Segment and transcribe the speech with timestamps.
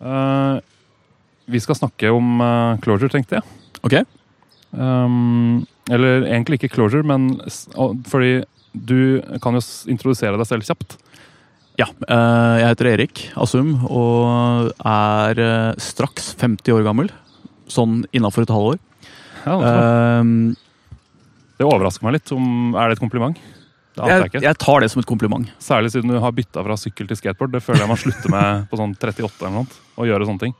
[0.00, 0.58] Eh,
[1.46, 3.56] vi skal snakke om uh, closure, tenkte jeg.
[3.86, 4.00] Ok.
[4.74, 8.40] Um, eller egentlig ikke closure, men uh, fordi
[8.74, 9.62] du kan jo
[9.92, 10.98] introdusere deg selv kjapt.
[11.76, 15.40] Ja, jeg heter Erik Asum og er
[15.76, 17.10] straks 50 år gammel.
[17.68, 18.78] Sånn innafor et halvår.
[19.44, 20.56] Ja, det,
[21.60, 22.32] det overrasker meg litt.
[22.32, 23.36] Om, er det et kompliment?
[23.96, 25.48] Jeg jeg, jeg tar det som et kompliment.
[25.62, 27.54] Særlig siden du har bytta fra sykkel til skateboard.
[27.56, 29.82] Det føler jeg man slutter med på sånn 38 eller noe.
[29.96, 30.54] Å gjøre sånne ting.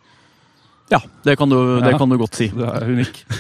[0.89, 1.99] Ja, det kan du, det Ja.
[1.99, 2.47] kan du godt si.
[2.55, 3.25] Du er unik.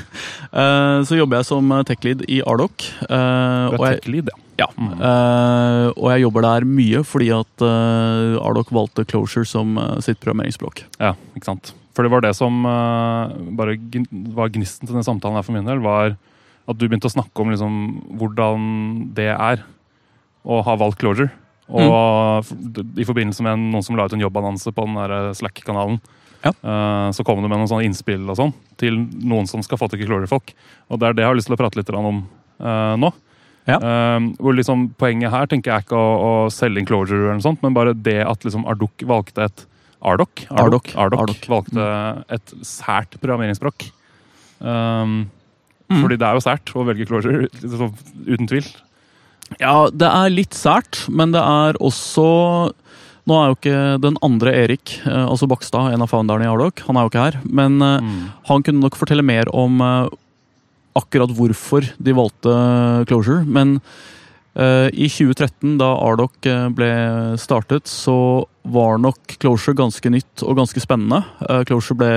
[0.57, 2.85] Eh, så jobber jeg som tech-lead i Ardoc.
[3.03, 4.37] eh, Du er tech-lead, ja.
[4.63, 4.93] Ja, Mm.
[5.03, 10.17] Uh, og jeg jobber der mye fordi at uh, Ardoc valgte Closure som uh, sitt
[10.23, 10.85] programmeringsspråk.
[11.03, 11.75] Ja, ikke sant.
[11.93, 12.63] For det var det som
[13.59, 13.77] bare
[14.39, 17.43] var gnisten til denne samtalen her for min del, var at du begynte å snakke
[17.43, 17.77] om liksom
[18.17, 18.65] hvordan
[19.19, 19.65] det er
[20.47, 21.33] å har valgt closure.
[21.67, 22.95] Og mm.
[23.03, 25.99] i forbindelse med noen som la ut en jobbannonse på den der Slack-kanalen,
[26.45, 26.53] Ja.
[26.63, 29.89] uh, så kom det med noen sånne innspill og sånn til noen som skal få
[29.91, 30.53] tak i closure-folk.
[30.91, 33.11] Og det er det jeg har lyst til å prate litt om uh, nå.
[33.67, 33.81] Ja.
[33.83, 37.49] Uh, hvor liksom Poenget her tenker jeg ikke å, å selge inn closure, eller noe
[37.49, 39.67] sånt, men bare det at liksom Ardok valgte et
[40.07, 41.85] Ardok, Ardok, Ardok, Ardok valgte
[42.37, 43.89] et sært programmeringsspråk.
[44.61, 45.25] Um,
[45.87, 46.01] Mm.
[46.03, 47.93] Fordi det er jo sært å velge closure, liksom,
[48.27, 48.67] uten tvil.
[49.61, 52.73] Ja, det er litt sært, men det er også
[53.27, 56.85] Nå er jo ikke den andre Erik, eh, altså Bakstad, en av founderne i Ardoc,
[56.87, 57.39] han er jo ikke her.
[57.45, 58.21] Men eh, Mm.
[58.47, 60.07] han kunne nok fortelle mer om eh,
[60.95, 62.55] akkurat hvorfor de valgte
[63.11, 63.43] Closure.
[63.45, 63.81] Men
[64.57, 66.91] i 2013, da Ardoc eh, ble
[67.41, 71.21] startet, så var nok Closure ganske nytt og ganske spennende.
[71.47, 72.11] Eh, Closure ble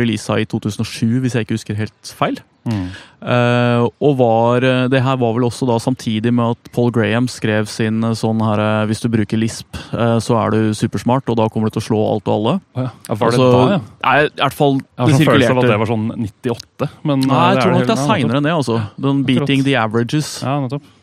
[0.00, 2.38] releasa i 2007, hvis jeg ikke husker helt feil.
[2.64, 2.86] Mm.
[3.20, 7.26] Eh, og var, eh, det her var vel også da samtidig med at Paul Graham
[7.28, 11.28] skrev sin eh, sånn her eh, Hvis du bruker Lisp, eh, så er du supersmart,
[11.28, 12.54] og da kommer du til å slå alt og alle.
[12.78, 12.88] Ja.
[13.10, 13.80] var det Altså, da, ja?
[14.06, 16.90] Nei, i hvert fall Jeg har sånn følelse av at det var sånn 98.
[17.10, 18.56] Men Nei, jeg tror nok det er seinere enn det.
[18.62, 18.80] altså.
[19.10, 20.36] Den Beating the averages.
[20.44, 20.93] Ja, nettopp.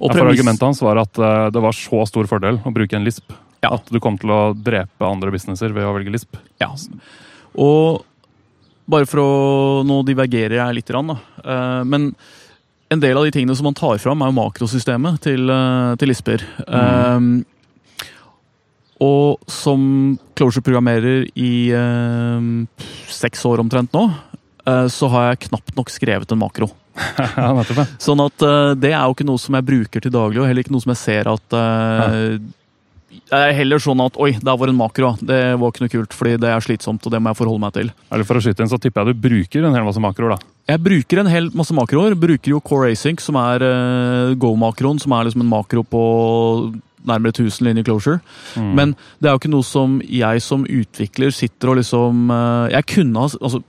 [0.00, 2.98] Og Ja, for Argumentet hans var at uh, det var så stor fordel å bruke
[2.98, 3.72] en lisp Ja.
[3.78, 6.36] at du kom til å drepe andre businesser ved å velge lisp.
[6.60, 6.68] Ja.
[7.56, 8.04] Og
[8.86, 9.30] bare for å
[9.86, 11.16] Nå divergerer jeg litt, da.
[11.42, 12.10] Eh, men
[12.92, 16.08] en del av de tingene som man tar fram, er jo makrosystemet til, eh, til
[16.12, 16.44] Lisper.
[16.66, 17.20] Eh,
[19.02, 22.46] og som Closure-programmerer i eh,
[23.12, 24.06] seks år omtrent nå,
[24.66, 26.70] eh, så har jeg knapt nok skrevet en makro.
[27.36, 27.80] ja, nettopp.
[27.80, 27.86] ja.
[28.02, 30.64] Sånn at uh, det er jo ikke noe som jeg bruker til daglig, og heller
[30.64, 32.38] ikke noe som jeg ser at eh,
[33.16, 35.12] Det er heller sånn at oi, der var en makro.
[35.20, 37.76] Det var ikke noe kult, fordi det er slitsomt, og det må jeg forholde meg
[37.76, 37.92] til.
[38.10, 40.52] Eller For å skyte inn, så tipper jeg du bruker en hel masse makroer, da.
[40.72, 42.16] Jeg bruker en hel masse makroer.
[42.18, 46.02] Bruker jo Core Async, som er uh, Go-makroen, som er liksom en makro på
[47.06, 48.18] nærmere 1000 linjer closure.
[48.58, 48.72] Mm.
[48.74, 48.92] Men
[49.22, 52.32] det er jo ikke noe som jeg som utvikler sitter og liksom
[52.72, 53.60] Jeg kunne ha altså,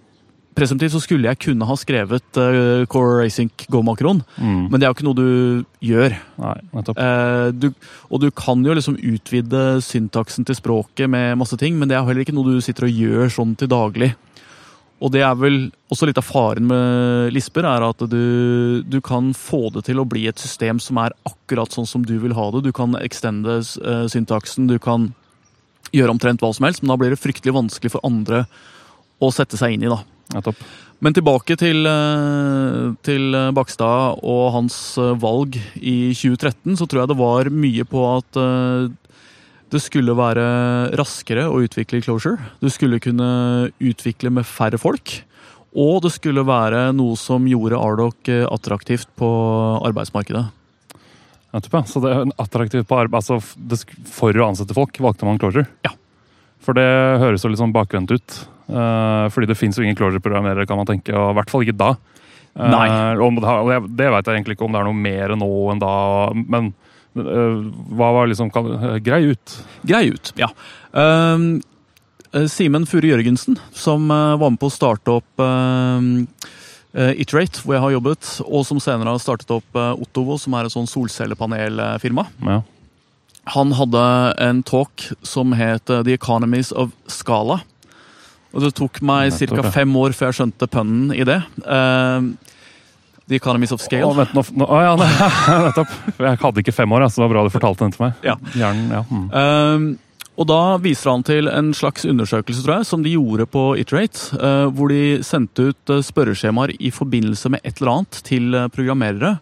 [0.57, 4.67] Presumptivt så skulle jeg kunne ha skrevet uh, Core Racing Go Macron, Mm.
[4.71, 6.15] men det er jo ikke noe du gjør.
[6.41, 6.55] Nei.
[6.73, 7.67] Eh, du,
[8.09, 12.07] og du kan jo liksom utvide syntaksen til språket med masse ting, men det er
[12.07, 14.15] heller ikke noe du sitter og gjør sånn til daglig.
[14.97, 15.59] Og det er vel
[15.93, 20.07] også litt av faren med Lisper, er at du, du kan få det til å
[20.09, 22.63] bli et system som er akkurat sånn som du vil ha det.
[22.65, 25.11] Du kan extende uh, syntaksen, du kan
[25.93, 28.47] gjøre omtrent hva som helst, men da blir det fryktelig vanskelig for andre
[29.21, 30.01] å sette seg inn i, da.
[30.35, 30.61] Nettopp.
[31.03, 37.11] Men tilbake til, eh, til Bakstad og hans eh, valg i 2013, så tror jeg
[37.11, 38.89] det var mye på at eh,
[39.69, 40.47] det skulle være
[40.97, 42.39] raskere å utvikle Closure.
[42.63, 45.19] Du skulle kunne utvikle med færre folk.
[45.77, 49.27] Og det skulle være noe som gjorde Ardoc attraktivt på
[49.85, 50.45] arbeidsmarkedet.
[51.53, 51.83] nettopp ja.
[51.85, 53.37] Så det er attraktivt på arbeid altså,
[54.07, 55.67] For å ansette folk valgte man closure?
[55.85, 55.91] Ja.
[56.63, 56.87] For det
[57.21, 58.39] høres jo litt sånn bakvendt ut.
[58.67, 61.15] Eh, fordi det fins jo ingen closure-programmerere, kan man tenke.
[61.15, 61.93] Og i hvert fall ikke da.
[62.57, 62.89] Eh, Nei.
[63.21, 63.39] og
[63.69, 65.95] det, det vet jeg egentlig ikke om det er noe mer nå enn da.
[66.35, 66.71] Men
[67.15, 67.57] eh,
[67.97, 68.51] hva var liksom
[69.05, 69.57] Grei ut.
[69.87, 70.51] Grei ut, ja.
[70.91, 71.49] Eh,
[72.51, 76.03] Simen Fure Jørgensen, som var med på å starte opp uh,
[77.15, 80.73] Iterate, hvor jeg har jobbet, og som senere har startet opp Ottovo, som er et
[80.75, 82.27] sånn solcellepanelfirma.
[82.43, 82.59] Ja.
[83.55, 84.03] Han hadde
[84.43, 87.61] en talk som het The Economies of Scala.
[88.55, 89.71] Og det tok meg ca.
[89.73, 91.41] fem år før jeg skjønte pønnen i det.
[91.65, 92.31] Uh,
[93.27, 94.09] The Economies of Å, Scale.
[94.15, 94.93] vent, nå, nå, å, ja,
[95.67, 95.95] nettopp.
[96.23, 98.19] Jeg hadde ikke fem år, så det var bra du fortalte den til meg.
[98.25, 98.37] Ja.
[98.55, 99.03] Hjernen, ja.
[99.11, 99.25] Mm.
[99.33, 100.03] Uh,
[100.37, 104.37] og da viser han til en slags undersøkelse tror jeg, som de gjorde på Iterate.
[104.37, 108.67] Uh, hvor de sendte ut eh, spørreskjemaer i forbindelse med et eller annet til eh,
[108.73, 109.37] programmerere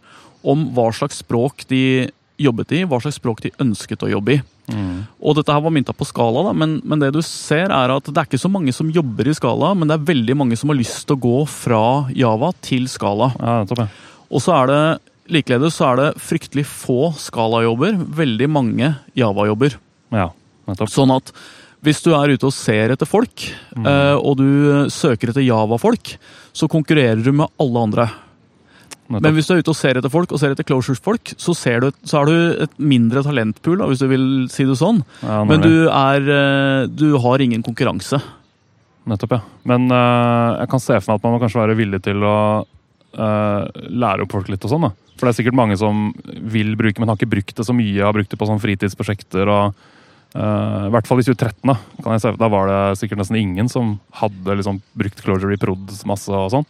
[0.45, 2.07] om hva slags språk de
[2.41, 4.41] jobbet i, hva slags språk de ønsket å jobbe i.
[4.71, 5.05] Mm.
[5.21, 8.07] Og dette her var mynta på skala, da, men, men det du ser er at
[8.09, 10.69] det er ikke så mange som jobber i skala, men det er veldig mange som
[10.73, 11.81] har lyst til å gå fra
[12.17, 13.31] Java til skala.
[13.39, 13.87] Ja.
[14.31, 14.79] Og så er det
[15.35, 19.77] likeledes så er det fryktelig få skala-jobber, veldig mange Java-jobber.
[20.13, 20.31] ja.
[20.89, 21.29] Sånn at
[21.85, 23.43] hvis du er ute og ser etter folk,
[23.75, 23.85] Mm.
[23.85, 26.15] eh, og du søker etter Java-folk,
[26.55, 28.05] så konkurrerer du med alle andre.
[29.11, 31.83] Men hvis du er ute og ser etter folk, og ser etter closures-folk, så, ser
[31.83, 35.03] du, så har du et mindre talentpool, hvis du vil si det sånn.
[35.21, 38.17] Ja, Men du, er, eh, du har ingen konkurranse.
[39.05, 39.41] Nettopp, ja.
[39.69, 42.37] Men uh, jeg kan se for meg at man må kanskje være villig til å
[42.65, 43.63] uh,
[43.93, 44.87] lære opp folk litt og sånn.
[44.87, 44.93] da.
[45.15, 48.01] For det er sikkert mange som vil bruke, men har ikke brukt det så mye.
[48.01, 49.77] Har brukt det på sånn fritidsprosjekter og
[50.33, 53.39] uh, I hvert fall i 2013, da kan jeg se, da var det sikkert nesten
[53.39, 56.69] ingen som hadde liksom brukt Closure i prod masse og sånn.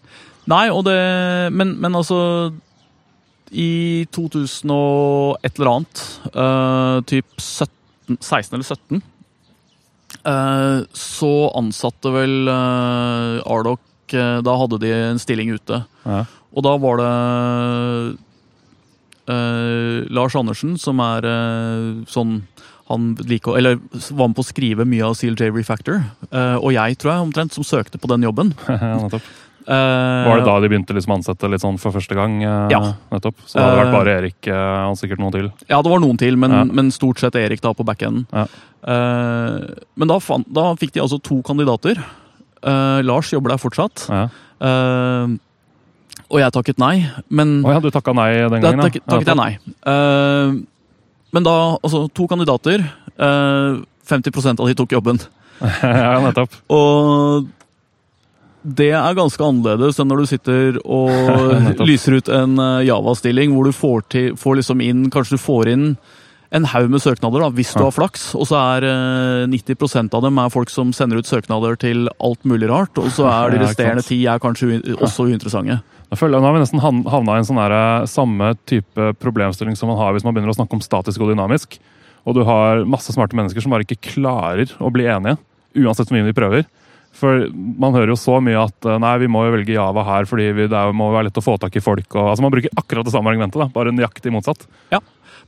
[0.52, 1.00] Nei, og det
[1.56, 2.54] Men, men altså
[3.52, 6.04] I 2000 og et eller annet,
[6.36, 9.02] uh, typ 17, 16 eller 17,
[10.26, 15.82] uh, så ansatte vel uh, Ardoc eh, Da hadde de en stilling ute.
[16.06, 16.24] Ja.
[16.56, 17.12] Og da var det
[19.32, 22.40] eh, Lars Andersen, som er eh, sånn
[22.86, 23.80] han liker, eller
[24.14, 26.04] var med på å skrive mye av CLJ Refactor.
[26.30, 28.54] eh, og jeg, tror jeg, omtrent, som søkte på den jobben.
[29.68, 32.36] Eh, Var det da de begynte liksom å ansette litt sånn for første gang?
[32.44, 32.82] eh, Ja.
[33.12, 33.36] Nettopp.
[33.48, 34.48] Så det hadde vært Eh, bare Erik
[34.92, 35.52] og sikkert noen til.
[35.70, 36.64] Ja, det var noen til, men, Ja.
[36.66, 38.28] men stort sett Erik da på backenden.
[38.32, 38.46] Ja.
[39.98, 41.98] Men da, fant, da fikk de altså to kandidater.
[42.64, 44.06] Lars jobber der fortsatt.
[44.10, 44.30] Ja.
[46.32, 48.80] Og jeg takket nei, men Å ja, du takka nei den da gangen?
[48.80, 48.86] ja.
[48.90, 49.52] takket, takket jeg nei.
[51.36, 52.86] Men da, altså to kandidater.
[53.18, 55.20] eh, 50% av de tok jobben.
[55.82, 56.52] ja, nettopp.
[56.70, 57.48] Og
[58.66, 63.68] det er ganske annerledes enn når du sitter og lyser ut en eh, Java-stilling hvor
[63.70, 65.90] du får, til, får liksom inn Kanskje du får inn
[66.56, 68.30] en haug med søknader, da, hvis du har flaks.
[68.38, 72.46] Og så er eh, 90% av dem er folk som sender ut søknader til alt
[72.48, 72.96] mulig rart.
[73.02, 75.82] Og så er de resterende ti er kanskje også uinteressante.
[76.06, 79.76] Jeg føler Nå har vi nesten havna i en sånn der, eh, samme type problemstilling
[79.76, 81.80] som man har hvis man begynner å snakke om statisk og dynamisk.
[82.26, 85.38] Og du har masse smarte mennesker som bare ikke klarer å bli enige,
[85.76, 86.66] uansett hvor mye de prøver.
[87.16, 90.28] For man hører jo så mye at eh, nei, vi må jo velge Java her
[90.30, 92.08] fordi vi, det må være lett å få tak i folk.
[92.12, 94.68] Og, altså Man bruker akkurat det samme argumentet, da, bare nøyaktig motsatt.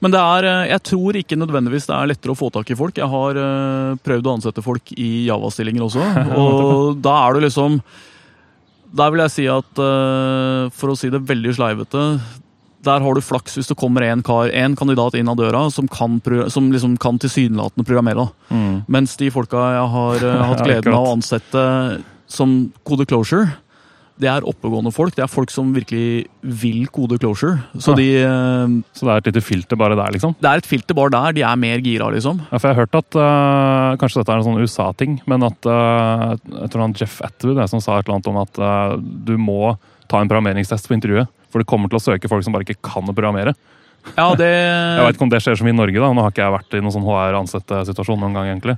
[0.03, 2.77] Men det er, eh, jeg tror ikke nødvendigvis det er lettere å få tak i
[2.79, 2.99] folk.
[3.01, 6.09] Jeg har eh, prøvd å ansette folk i Java-stillinger også,
[6.41, 7.81] og da er du liksom
[8.97, 9.79] Der vil jeg si at,
[10.79, 12.03] for å si det veldig sleivete
[12.87, 15.89] der har du flaks hvis det kommer en, kar, en kandidat inn av døra som
[15.91, 16.19] kan,
[16.53, 18.29] som liksom kan tilsynelatende programmere.
[18.49, 18.83] Mm.
[18.87, 21.63] Mens de folka jeg har uh, hatt gleden av å ansette
[22.27, 23.47] som kode closure,
[24.17, 25.13] det er oppegående folk.
[25.15, 27.59] Det er folk som virkelig vil kode closure.
[27.77, 27.97] Så Ja.
[27.99, 30.35] de eh, Så det er et lite filter bare der, liksom.
[30.41, 31.33] det er et filter bare der.
[31.33, 32.41] De er mer gira, liksom.
[32.51, 35.69] Ja, for jeg har hørt at uh, Kanskje dette er en sånn USA-ting, men at
[35.69, 39.37] uh, jeg tror han Jeff Atwood som sa et eller annet om at uh, du
[39.37, 39.77] må
[40.09, 41.29] ta en programmeringstest på intervjuet.
[41.51, 43.55] For det kommer til å søke folk som bare ikke kan å programmere.
[44.15, 44.51] Ja, det
[44.97, 46.13] Jeg vet ikke om det skjer som i Norge, da.
[46.13, 48.77] Nå har ikke jeg vært i noen sånn HR-ansett-situasjon noen gang, egentlig.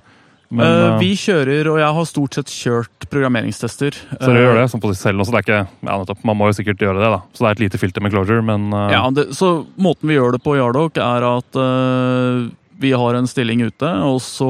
[0.50, 3.94] Men Eh, eh, Vi kjører, og jeg har stort sett kjørt programmeringstester.
[3.94, 5.36] Så dere gjør det sånn på seg selv også.
[5.36, 7.19] Det er ikke, ja, nettopp, man må jo sikkert gjøre det, da.
[7.33, 8.88] Så det er et lite filter med closure, men uh...
[8.89, 12.50] Ja, det, så måten vi gjør det på Yardok, er at uh,
[12.81, 14.50] vi har en stilling ute, og så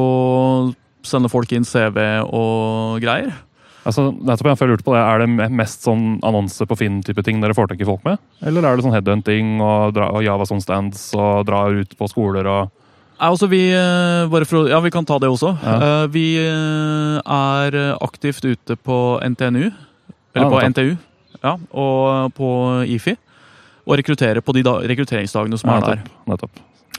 [1.04, 3.36] sender folk inn CV og greier.
[3.90, 5.02] Altså, nettopp, jeg lurte på det.
[5.04, 8.18] Er det mest sånn annonse på Finn-type ting dere får tak i folk med?
[8.46, 12.08] Eller er det sånn headhunting og, dra, og Java som stands og drar ut på
[12.12, 12.70] skoler og
[13.20, 15.58] altså vi, eh, å- ja, vi kan ta det også.
[15.62, 16.04] Ja.
[16.04, 19.66] Eh, Vi eh, er aktivt ute på NTNU,
[20.36, 20.62] eller Ja, på.
[20.70, 20.98] NTU,
[21.44, 23.18] ja, og på IFI.
[23.86, 25.96] Og rekrutterer på de da, rekrutteringsdagene som er der.
[25.98, 26.52] nettopp, nettopp.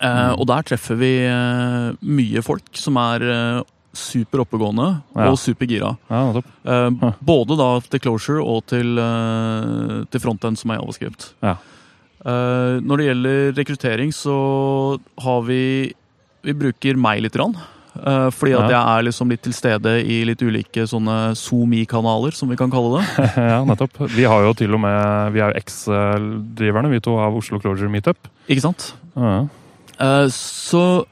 [0.03, 1.13] Eh, og der treffer vi
[2.05, 3.21] mye folk som er
[3.93, 5.31] super oppegående Ja.
[5.31, 5.97] og supergira.
[6.11, 6.47] Ja, nettopp.
[6.65, 11.33] Eh, Både da til closure og til, eh, til frontend som er javascript.
[11.43, 11.57] Ja.
[12.25, 15.93] Eh, når det gjelder rekruttering, så har vi
[16.43, 17.33] Vi bruker meg litt.
[17.35, 17.55] Grann,
[17.97, 22.49] eh, fordi at jeg er liksom litt til stede i litt ulike sånne SoMe-kanaler, som
[22.49, 23.35] vi kan kalle det.
[23.37, 23.99] ja, nettopp.
[24.09, 27.91] Vi har jo til og med Vi er jo eks-driverne, vi to, av Oslo Closure
[27.93, 28.17] Meetup.
[28.49, 28.93] Ikke sant?
[29.17, 29.49] Ja.
[29.99, 31.05] Eh, Så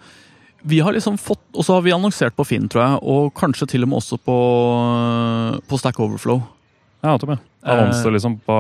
[0.62, 3.68] vi har liksom fått Og så har vi annonsert på Finn, tror jeg, og kanskje
[3.70, 4.36] til og med også på,
[5.68, 6.40] på Stack Overflow.
[7.04, 7.36] Ja, Tommy.
[7.62, 7.74] ja.
[7.76, 8.54] Annonser liksom på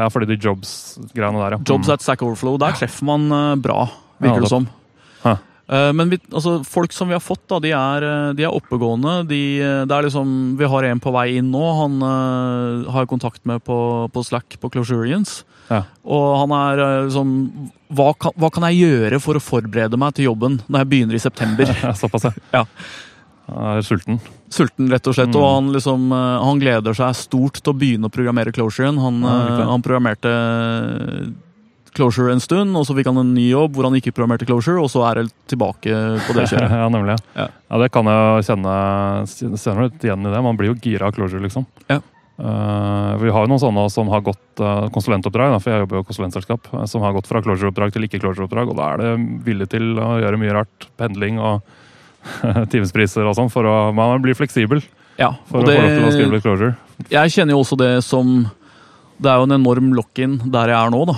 [0.00, 1.60] Ja, fordi de jobs-greiene der, ja.
[1.68, 3.84] Jobs at Stack Overflow, der treffer man eh, bra,
[4.22, 4.68] virker Ja, det som.
[5.72, 8.52] Eh, Men vi, altså, folk som vi har fått, da, de er, eh, de er
[8.52, 9.22] oppegående.
[9.28, 11.62] De, eh, det er liksom, vi har en på vei inn nå.
[11.80, 13.76] Han uh, har jeg kontakt med på,
[14.12, 15.42] på Slack på Closurians.
[15.70, 15.84] Ja.
[16.04, 17.30] Og han er liksom
[17.92, 21.16] hva kan, hva kan jeg gjøre for å forberede meg til jobben når jeg begynner
[21.16, 21.72] i september?
[22.00, 22.64] Såpass, ja.
[23.52, 24.20] Han er sulten.
[24.52, 25.32] Sulten, rett og slett.
[25.32, 25.38] Mm.
[25.40, 29.00] Og han, liksom, han gleder seg stort til å begynne å programmere Closurian.
[29.00, 30.32] Han, Ja, han programmerte
[31.92, 34.80] Closure en stund, og så fikk han en ny jobb hvor han ikke programmerte Closure,
[34.80, 35.92] og så er det tilbake
[36.26, 36.72] på det kjøret.
[36.72, 37.18] ja, nemlig.
[37.36, 37.48] Ja.
[37.68, 37.80] Ja.
[37.82, 38.76] det kan jeg kjenne,
[39.28, 40.40] kjenne litt igjen i det.
[40.46, 41.66] Man blir jo gira av closure, liksom.
[41.92, 42.00] Ja.
[42.42, 46.00] Uh, vi har jo noen sånne som har gått uh, konsulentoppdrag, da, for jeg jobber
[46.00, 49.10] jo i konsulentselskap, eh, som har gått fra closure-oppdrag til ikke-closure-oppdrag, og da er det
[49.46, 50.88] villig til å gjøre mye rart.
[50.98, 51.60] Pendling og
[52.72, 54.80] timespriser og sånn, for å Man blir fleksibel
[55.20, 56.74] Ja, for å få lov til å skrive det, litt closure.
[57.12, 58.28] jeg kjenner jo også det som
[59.18, 61.16] Det er jo en enorm lock-in der jeg er nå, da.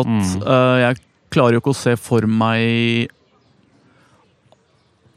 [0.00, 0.42] At Mm.
[0.42, 1.00] uh, jeg
[1.34, 3.08] klarer jo ikke å se for meg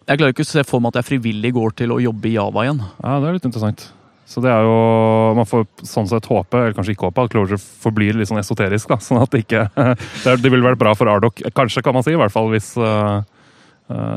[0.10, 2.34] Jeg klarer ikke å se for meg at jeg frivillig går til å jobbe i
[2.34, 2.80] Java igjen.
[3.04, 3.84] Ja, det er litt interessant.
[4.30, 7.58] Så det er jo Man får sånn sett håpe, eller kanskje ikke håpe, at closure
[7.62, 8.90] forblir litt sånn esoterisk.
[8.90, 9.68] da, Sånn at det ikke
[10.26, 12.14] Det, vil ville vært bra for Ardoc, kanskje, kan man si.
[12.14, 13.22] I hvert fall hvis eh,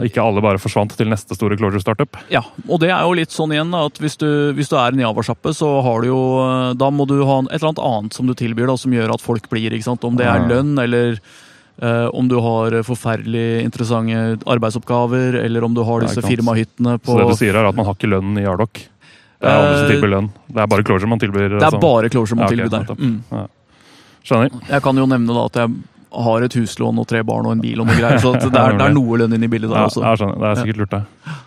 [0.04, 2.18] ikke alle bare forsvant til neste store closure-startup.
[2.32, 5.00] Ja, og det er jo litt sånn igjen at hvis du, hvis du er en
[5.00, 8.28] Java-sjappe, så har du jo eh, Da må du ha et eller annet annet som
[8.28, 9.72] du tilbyr, da, som gjør at folk blir.
[9.72, 10.04] ikke sant?
[10.04, 15.82] Om det er lønn, eller eh, om du har forferdelig interessante arbeidsoppgaver, eller om du
[15.88, 18.44] har disse firmahyttene på Så det du sier er at man har ikke lønn i
[18.44, 18.84] Ardoc.
[19.42, 20.28] Det er andre som Eh, tilbyr lønn.
[20.52, 21.48] Det er bare closure man tilbyr.
[21.48, 21.80] Det er altså.
[21.82, 22.94] bare Closure man Ja, okay, tilbyr der.
[23.00, 23.18] Mm.
[23.32, 23.46] Ja.
[24.22, 24.60] Skjønner.
[24.68, 25.72] Jeg kan jo nevne da at jeg
[26.12, 28.76] har et huslån og tre barn og en bil og noe greier, så det, er,
[28.78, 30.02] det er noe lønn inn i bildet der Ja, også.
[30.04, 30.38] jeg skjønner.
[30.42, 31.38] Det er sikkert lurt, det.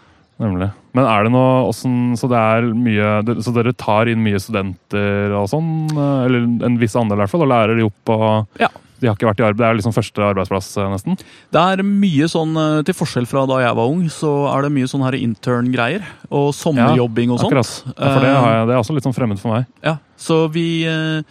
[0.42, 0.70] Nemlig.
[0.98, 5.32] Men er det noe åssen Så det er mye Så dere tar inn mye studenter
[5.32, 5.70] og sånn?
[5.96, 8.68] eh, Eller en viss andel, i hvert fall, og lærer de opp og Ja.
[9.00, 11.18] De har ikke vært i arbeid, Det er liksom første arbeidsplass, eh, nesten?
[11.52, 14.72] Det er mye sånn, eh, til forskjell fra da jeg var ung, så er det
[14.72, 16.04] mye sånn intern-greier.
[16.32, 17.52] Og sommerjobbing og sånt.
[17.52, 17.74] Akkurat.
[17.92, 19.66] Ja, for det, har jeg, det er også litt sånn fremmed for meg.
[19.84, 21.22] Ja, så vi, eh,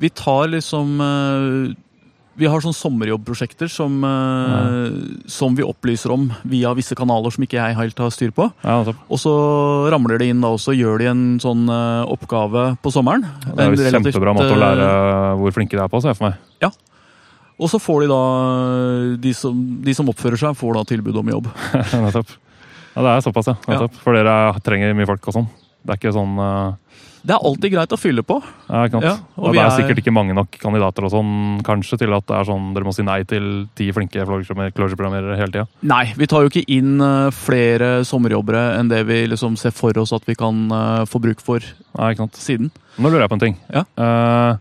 [0.00, 1.74] vi tar liksom eh,
[2.38, 4.62] Vi har sånn sommerjobbprosjekter som, ja.
[5.30, 8.48] som vi opplyser om via visse kanaler som ikke jeg helt har styr på.
[8.64, 8.80] Ja.
[9.06, 9.34] Og så
[9.94, 13.26] ramler det inn da, også, gjør de en sånn eh, oppgave på sommeren.
[13.44, 14.88] Det er En jo relativt, kjempebra måte å eh, lære
[15.40, 16.40] hvor flinke de er på, ser jeg for meg.
[16.64, 16.72] Ja.
[17.54, 18.22] Og så får de da
[19.22, 21.52] de som, de som oppfører seg, får da tilbud om jobb.
[22.08, 22.34] nettopp.
[22.94, 23.86] Ja, det er såpass, ja.
[24.02, 25.46] For dere trenger mye folk og sånn.
[25.84, 28.36] Det er ikke sånn eh, Det er alltid greit å fylle på.
[28.68, 29.04] Ja, ikke sant?
[29.06, 32.12] Ja, og og det er er- sikkert ikke mange nok kandidater og sånn, kanskje, til
[32.12, 35.64] at det er sånn dere må si nei til ti flinke closure-programmerere hele tida.
[35.88, 39.96] Nei, vi tar jo ikke inn eh, flere sommerjobbere enn det vi liksom ser for
[40.02, 41.64] oss at vi kan eh, få bruk for
[41.98, 42.36] Nei, ikke sant?
[42.36, 42.70] siden.
[42.98, 43.56] Nå lurer jeg på en ting.
[43.72, 43.84] Ja.
[43.96, 44.56] Uh,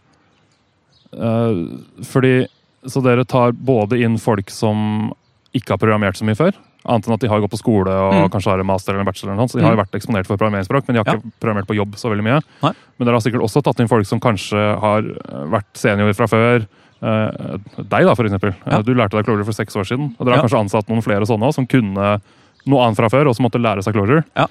[1.20, 2.48] uh, fordi
[2.88, 5.12] Så dere tar både inn folk som
[5.56, 6.52] ikke har programmert så mye før?
[6.86, 8.30] Annet enn at de har gått på skole og Mm.
[8.30, 9.32] kanskje har en master eller en bachelor.
[9.32, 11.68] eller noe Så de har jo vært eksponert for programmeringsspråk, men de har ikke programmert
[11.68, 12.42] på jobb så veldig mye.
[12.64, 12.74] Nei.
[13.00, 16.28] Men dere har sikkert også tatt inn folk som kanskje har eh, vært senior fra
[16.28, 16.68] før.
[17.04, 18.54] Eh, deg, da, for eksempel.
[18.66, 18.78] Ja.
[18.80, 20.16] Eh, Du lærte deg Clojure for seks år siden.
[20.20, 20.48] Og dere har Ja.
[20.48, 22.22] kanskje ansatt noen flere sånne som kunne
[22.66, 24.24] noe annet fra før, og som måtte lære seg.
[24.36, 24.48] Ja.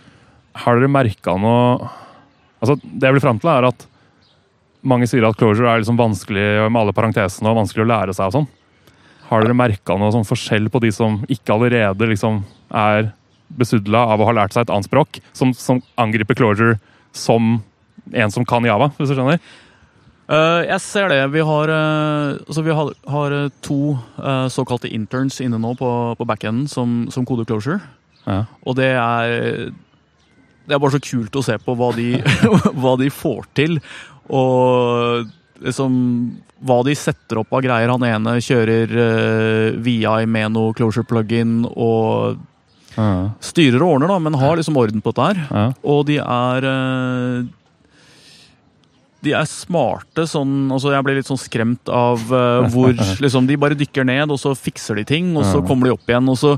[0.54, 1.88] Har dere merka noe
[2.62, 3.86] Altså, Det jeg vil fram til, er at
[4.84, 8.26] mange sier at Clojure er liksom vanskelig med alle parentesene og vanskelig å lære seg.
[8.26, 8.48] og sånn.
[9.32, 13.10] Har dere merka noe sånn forskjell på de som ikke allerede liksom er
[13.56, 16.78] besudla av å ha lært seg et annet språk, som, som angriper Clojure
[17.16, 17.58] som
[18.12, 19.40] en som kan Java, hvis du skjønner?
[20.32, 21.20] Uh, jeg ser det.
[21.34, 25.88] Vi har, uh, altså vi har, har eh, to uh, såkalte interns inne nå på,
[26.16, 27.82] på backenden som, som koder Closure.
[28.24, 28.44] Ja.
[28.62, 29.72] Og det er
[30.62, 32.22] Det er bare så kult å se på hva de,
[32.80, 33.80] hva de får til.
[34.30, 35.26] Og
[35.58, 35.92] liksom
[36.62, 37.90] hva de setter opp av greier.
[37.90, 42.38] Han ene kjører uh, VI med noe Closure plug-in og
[42.92, 43.30] Ja.
[43.40, 45.38] styrer og ordner, da, men har liksom orden på dette her.
[45.50, 45.64] Ja.
[45.82, 47.46] Og de er uh,
[49.22, 52.92] De er smarte sånn altså Jeg blir litt sånn skremt av uh, hvor
[53.24, 55.66] liksom, de bare dykker ned, og så fikser de ting, og så Ja.
[55.66, 56.56] kommer de opp igjen, og så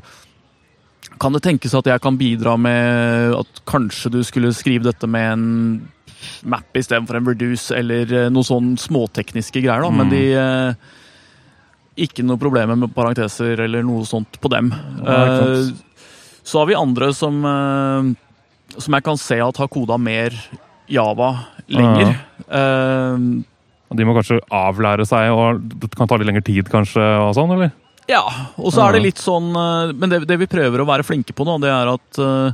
[1.20, 5.32] kan det tenkes at jeg kan bidra med at kanskje du skulle skrive dette med
[5.36, 5.44] en
[6.44, 9.90] map istedenfor en reduce, eller noen noe sånn småtekniske greier, da.
[9.90, 10.10] Men Mm.
[10.10, 10.74] de eh,
[11.96, 14.72] Ikke noe problemer med parenteser eller noe sånt på dem.
[15.04, 15.18] Ja.
[15.54, 15.68] Eh,
[16.42, 20.34] så har vi andre som, eh, som jeg kan se at har koda mer
[20.90, 22.16] Java lenger.
[22.50, 23.16] Eh,
[23.94, 27.52] de må kanskje avlære seg, og det kan ta litt lengre tid, kanskje, og sånn,
[27.54, 27.70] eller?
[28.10, 28.20] ja,
[28.58, 31.32] og så er det litt sånn eh, Men det, det vi prøver å være flinke
[31.32, 32.52] på nå, det er at eh,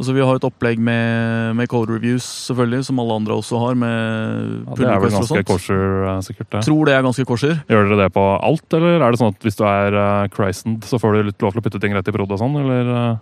[0.00, 3.74] Altså, vi har et opplegg med, med code reviews, selvfølgelig, som alle andre også har.
[3.76, 6.48] med Ja, pull det er vel ganske kosher, eh, sikkert.
[6.54, 6.62] det.
[6.64, 7.58] Tror det er ganske korser.
[7.68, 10.88] Gjør dere det på alt, eller er det sånn at hvis du er uh, christened,
[10.88, 12.88] så får du litt lov til å putte ting rett i prod og sånn, eller?
[12.96, 13.18] eh?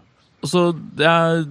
[0.46, 1.42] Altså, det er,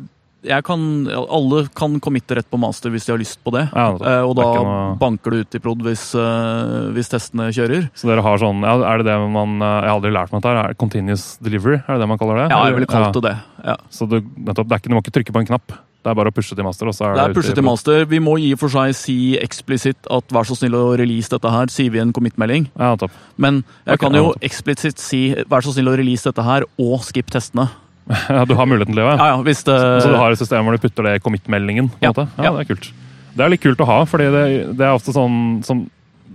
[0.47, 3.65] jeg kan, alle kan committe rett på master hvis de har lyst på det.
[3.73, 3.89] Ja.
[3.95, 7.89] Eh, og da noe- banker du ut i prod hvis, eh, hvis testene kjører.
[7.97, 10.41] Så dere har sånn, ja, er det det man, eh, jeg har aldri lært meg
[10.41, 12.47] dette er det continuous delivery, er det det man kaller det?
[12.53, 13.35] Ja, jeg ville kalt det det.
[13.65, 13.77] Ja.
[13.91, 15.77] Så du, nettopp, det er ikke, du må ikke trykke på en knapp,
[16.07, 17.57] det er bare å pushe til master, og så er Det det, er ute pushet
[17.57, 18.05] til master.
[18.07, 21.51] Vi må i og for seg si eksplisitt at vær så snill å release dette
[21.51, 22.69] her, sier vi i en commit-melding.
[22.79, 22.93] Ja.
[23.35, 27.03] Men jeg okay, kan jo eksplisitt si vær så snill å release dette her, og
[27.03, 27.67] skip testene.
[28.37, 29.17] Ja, du har muligheten til det, ja.
[29.17, 31.91] Ja, ja, hvis det Så du har et system hvor du putter det i commit-meldingen?
[32.03, 32.53] Ja, ja, ja.
[32.55, 32.89] Det er kult.
[33.37, 34.43] Det er litt kult å ha, fordi det,
[34.79, 35.85] det er ofte sånn som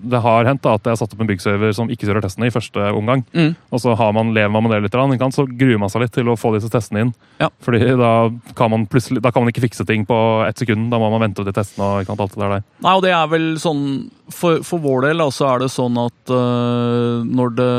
[0.02, 2.52] det har hendt at jeg har satt opp en byggserver som ikke kjører testene i
[2.55, 3.23] første omgang.
[3.37, 3.52] Mm.
[3.71, 6.31] Og så har man, lever man med det litt, så gruer man seg litt til
[6.33, 7.12] å få disse testene inn.
[7.43, 7.49] Ja.
[7.62, 8.12] Fordi da
[8.59, 10.91] kan, man plutselig, da kan man ikke fikse ting på ett sekund.
[10.93, 12.55] Da må man vente til testene og ikke alt det der.
[12.57, 12.67] der.
[12.83, 13.85] Nei, og det er vel sånn
[14.33, 17.73] For, for vår del så er det sånn at øh, når, det,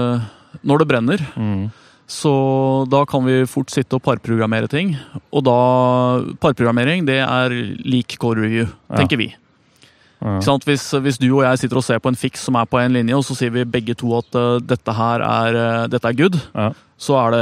[0.63, 1.71] når det brenner, Mm.
[2.07, 2.33] Så
[2.91, 4.95] da kan vi fort sitte og parprogrammere ting.
[5.31, 5.55] Og da
[6.43, 7.55] Parprogrammering, det er
[7.85, 8.97] lik core review, Ja.
[8.99, 9.33] tenker vi.
[10.23, 10.39] Ja.
[10.39, 12.93] Hvis, hvis du og jeg sitter og ser på en fiks som er på en
[12.93, 16.13] linje, og så sier vi begge to at uh, dette her er, uh, dette er
[16.15, 16.71] good, Ja.
[16.97, 17.41] Så er det,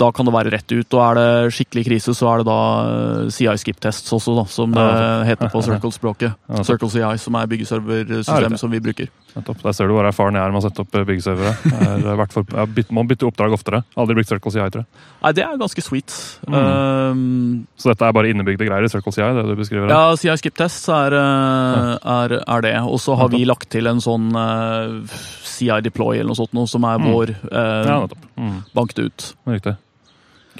[0.00, 0.94] da kan det være rett ut.
[0.96, 2.58] Og er det skikkelig krise, så er det da
[2.88, 4.86] øh, CI skip tests også, da, som det
[5.28, 6.32] heter på Circle-språket.
[6.64, 9.10] Circle CI, som er byggeserversystemet som vi bruker.
[9.34, 9.60] Nettopp.
[9.66, 11.52] Der ser du hvor erfaren jeg er med å sette opp eh, byggeservere.
[12.54, 13.80] Jeg bytter, må bytte oppdrag oftere.
[13.98, 15.02] Aldri brukt Circle CI, tror jeg.
[15.24, 16.14] Nei, det er ganske sweet.
[16.46, 16.54] Mm.
[16.54, 19.26] Um, Så dette er bare innebygde greier i Circle CI?
[19.34, 19.88] det du beskriver?
[19.90, 19.94] her?
[20.14, 22.74] ja, CI skip tests er, er, er det.
[22.86, 26.70] Og så har vi lagt til en sånn uh, CI deploy eller noe sånt, noe,
[26.70, 27.08] som er Mm.
[27.10, 28.26] vår uh, Ja, nettopp.
[28.38, 28.58] Mm.
[28.84, 29.26] Banket ut.
[29.48, 29.74] Riktig.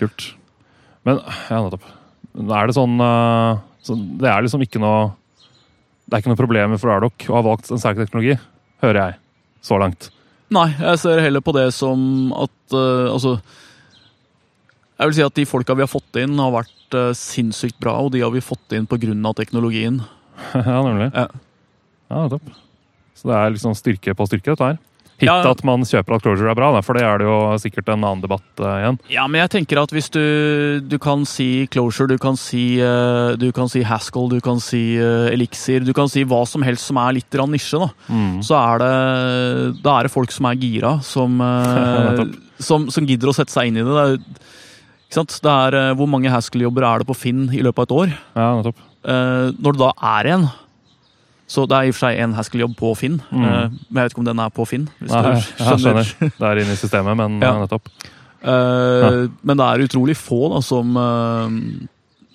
[0.00, 0.31] Kult.
[1.04, 1.85] Men ja, nettopp.
[2.35, 5.12] Er det sånn eh, så Det er liksom ikke noe
[6.02, 8.35] Det er ikke noe problem for Ardoc å ha valgt en særlig teknologi,
[8.83, 9.19] hører jeg.
[9.64, 10.09] Så langt.
[10.52, 13.38] Nei, jeg ser heller på det som at uh, Altså
[14.99, 17.97] Jeg vil si at de folka vi har fått inn, har vært uh, sinnssykt bra,
[18.02, 19.33] og de har vi fått inn pga.
[19.37, 20.02] teknologien.
[20.54, 21.11] ja, nemlig.
[21.14, 21.28] Ja.
[22.11, 22.52] Ja, nettopp.
[23.14, 24.78] Så det er liksom styrke på styrke, dette her.
[25.21, 25.37] Hit Ja.
[25.47, 28.23] at man kjøper at closure er bra, for det er det jo sikkert en annen
[28.25, 28.97] debatt eh, igjen.
[29.14, 33.37] Ja, men jeg tenker at hvis du Du kan si closure, du kan si, eh,
[33.38, 36.90] du kan si Haskell, du kan si eh, Elixir Du kan si hva som helst
[36.90, 37.88] som er litt rann nisje, da.
[38.11, 38.42] Mm.
[38.42, 41.38] Så er det Da er det folk som er gira, som,
[42.59, 43.94] som, som gidder å sette seg inn i det.
[43.94, 44.18] det er,
[45.07, 45.38] ikke sant?
[45.46, 48.18] Det er, hvor mange Haskell-jobber er det på Finn i løpet av et år?
[48.35, 48.83] Ja, nettopp.
[49.05, 50.46] Når det da er en
[51.46, 53.44] Så det er i og for seg en Haskell-jobb på Finn, Mm.
[53.44, 54.88] eh, men jeg vet ikke om den er på Finn.
[55.00, 56.12] Nei, du jeg skjønner.
[56.38, 57.52] Det er inne i systemet, men Ja.
[57.61, 57.88] nettopp.
[57.88, 58.11] nettopp.
[58.44, 59.28] ja.
[59.44, 61.48] Men det er utrolig få da, som, uh,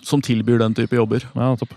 [0.02, 1.22] som tilbyr den type jobber.
[1.34, 1.74] Ja, nettopp.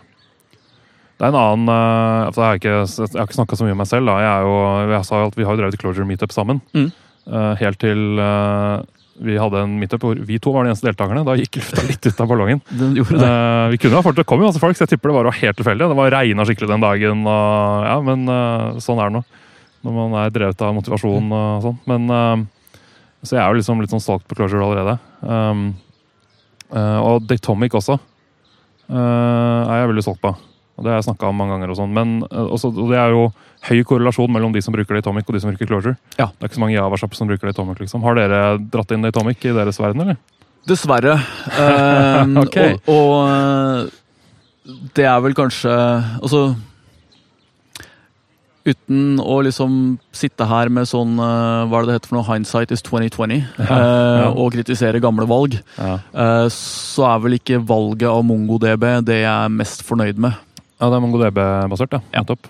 [1.19, 2.75] Det er en annen uh, altså, Jeg har ikke,
[3.13, 4.05] jeg har ikke snakka så mye om meg selv.
[4.09, 4.15] Da.
[4.19, 4.55] Jeg, jo,
[4.93, 6.61] jeg sa jo at Vi har drevet Closure Meetup sammen.
[6.73, 6.91] Mm.
[7.23, 8.81] Eh, helt til eh,
[9.21, 11.23] vi hadde en meetup hvor vi to var de eneste deltakerne.
[11.27, 12.61] Da gikk lufta litt ut av ballongen.
[12.69, 13.29] Den gjorde det.
[13.29, 15.29] Eh, vi kunne ha fått, Det kom jo masse folk, så jeg tipper det var
[15.37, 15.89] helt tilfeldig.
[15.91, 17.25] Det var regna skikkelig den dagen.
[17.29, 19.23] Og, ja, Men uh, sånn er det nå.
[19.83, 21.77] Når man er drevet av motivasjon og sånn.
[21.91, 22.79] Men uh,
[23.21, 24.97] Så jeg er jo liksom litt sånn solgt på Closure allerede.
[25.21, 25.67] Um,
[26.73, 27.99] og Datomic også
[28.89, 30.31] er jeg veldig solgt på.
[30.77, 31.69] Og Det har jeg snakka om mange ganger.
[31.69, 33.27] Og sånn, men eh, også, og det er jo
[33.69, 35.95] høy korrelasjon mellom de som bruker Datomic og de som bruker Closure.
[36.17, 36.27] Ja.
[36.33, 37.79] Det er ikke så mange Java-shop som bruker Datomic.
[37.85, 38.01] liksom.
[38.03, 38.39] Har dere
[38.73, 40.17] dratt inn Datomic i deres verden, eller?
[40.67, 41.17] Dessverre.
[41.59, 42.57] Eh, Ok.
[42.87, 43.89] Og, og eh,
[44.95, 45.67] det er vel kanskje
[46.23, 46.53] Altså
[48.63, 49.73] Uten å liksom
[50.15, 52.27] sitte her med sånn eh, Hva er det det heter for noe?
[52.29, 53.41] Hindsight is 2020.
[53.59, 53.79] Ja,
[54.21, 54.29] ja.
[54.39, 55.57] Og kritisere gamle valg.
[55.75, 55.97] Ja.
[56.15, 60.39] eh, så er vel ikke valget av MongoDB det jeg er mest fornøyd med.
[60.83, 62.01] Ja, det er MongoDB-basert, ja.
[62.11, 62.23] Ja.
[62.25, 62.49] Nettopp.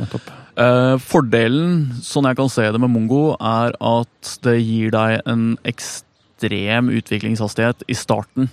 [0.00, 0.30] Nettopp.
[0.60, 5.44] Eh, fordelen, sånn jeg kan se det med Mongo, er at det gir deg en
[5.68, 8.48] ekstrem utviklingshastighet i starten.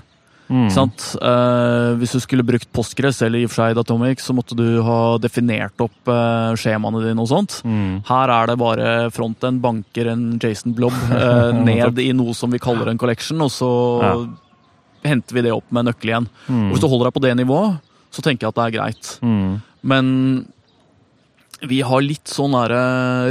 [0.47, 0.67] Mm.
[0.71, 1.10] Sant?
[1.19, 4.82] Eh, hvis du skulle brukt Postgres eller i og for seg Datomic, så måtte du
[4.86, 7.58] ha definert opp eh, skjemaene dine og sånt.
[7.67, 8.01] Mm.
[8.08, 12.91] Her er det bare fronten banker en Jason-blob eh, ned i noe som vi kaller
[12.93, 13.71] en collection, og så
[14.03, 14.13] Ja.
[15.08, 16.30] henter vi det opp med nøkkel igjen.
[16.47, 16.63] Mm.
[16.69, 17.77] Og hvis du holder deg på det nivået,
[18.17, 19.12] så tenker jeg at det er greit.
[19.21, 19.58] Mm.
[19.88, 20.13] Men
[21.65, 22.82] vi har litt sånn nære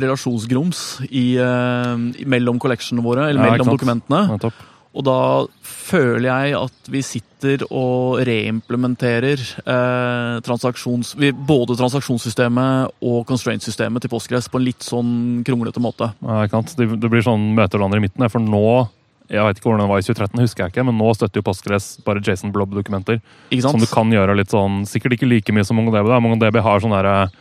[0.02, 4.22] relasjonsgrums i, eh, mellom collectionene våre, eller Ja, mellom dokumentene.
[4.42, 4.50] Ja,
[4.96, 11.14] Og da føler jeg at vi sitter og reimplementerer eh, transaksjons...
[11.46, 16.14] Både transaksjonssystemet og constraint-systemet til Postgres på en litt sånn kronglete måte.
[16.24, 16.74] Ja, ikke sant?
[16.78, 18.24] Det, det blir sånn møter hverandre i midten.
[18.32, 18.88] For nå
[19.32, 21.46] Jeg vet ikke hvordan den var i 2013, husker jeg ikke, men nå støtter jo
[21.46, 23.18] Postgres bare Jason Blob-dokumenter.
[23.64, 26.06] Som du kan gjøre litt sånn Sikkert ikke like mye som MongoDB.
[26.12, 26.20] da.
[26.22, 27.34] MongoDB har sånn der eh,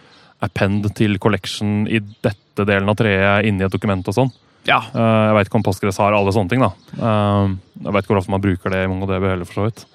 [0.45, 4.33] append til collection i dette delen av treet inni et dokument og sånn.
[4.65, 6.71] Ja, Eh, jeg veit ikke om Postgres har alle sånne ting, da.
[6.97, 7.53] Eh,
[7.85, 9.85] jeg veit ikke hvor ofte man bruker det i MongoDB heller, for så vidt.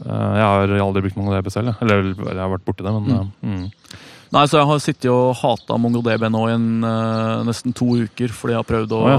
[0.00, 3.32] Jeg har aldri brukt MongoDB selv, eller jeg har vært borti det, men mm.
[3.44, 3.98] mm.
[4.30, 8.30] Nei, så Jeg har sittet og hata MongoDB nå i en, uh, nesten to uker
[8.34, 9.14] fordi jeg har prøvd å oh,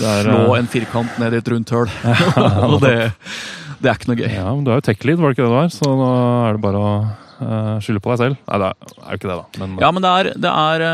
[0.00, 0.12] ja.
[0.14, 1.90] er, slå eh, en firkant ned i et rundt høl.
[2.72, 2.94] og det,
[3.82, 4.30] det er ikke noe gøy.
[4.32, 5.72] Ja, men du er jo tech-lead, var det ikke det du var?
[5.74, 6.10] Så nå
[6.48, 8.38] er det bare å uh, skylde på deg selv.
[8.48, 9.48] Nei, det er er jo ikke det, da.
[9.60, 10.86] Men Ja, men det er, det er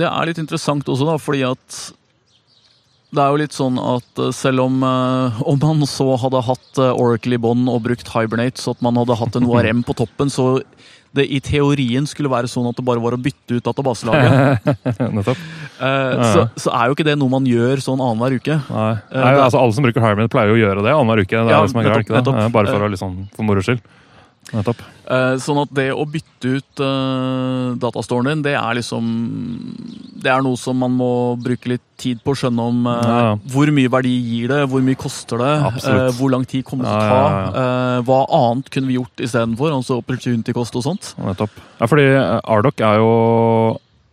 [0.00, 1.82] Det er litt interessant også, da, fordi at
[3.12, 7.40] det er jo litt sånn at selv om, om man så hadde hatt Oracle i
[7.44, 10.62] bånn og brukt Hibernate, så at man hadde hatt en ORM på toppen, så
[11.16, 14.68] det i teorien skulle være sånn at det bare var å bytte ut databaselaget.
[15.16, 15.40] nettopp.
[15.82, 18.56] Eh, så, så er jo ikke det noe man gjør sånn annenhver uke.
[18.68, 18.92] Nei.
[19.12, 21.34] Eh, Nei, altså Alle som bruker Hibernate, pleier jo å gjøre det annenhver uke.
[21.36, 22.46] Det er Ja, det som er?
[22.46, 23.84] Eh, Bare for, å, liksom, for moro skyld.
[24.50, 24.80] Nettopp.
[25.06, 29.06] Eh, sånn at det å bytte ut uh, datastoren din, det er liksom
[30.22, 33.30] Det er noe som man må bruke litt tid på å skjønne om eh, Ja,
[33.54, 36.02] hvor mye verdi gir det, hvor mye koster det, Absolutt.
[36.08, 38.90] eh, hvor lang tid kommer det til å Ja, ta, ja, eh, hva annet kunne
[38.90, 41.12] vi gjort istedenfor, altså opportunity-kost og sånt.
[41.22, 41.58] Nettopp.
[41.78, 43.12] Ja, fordi eh, Ardoc er jo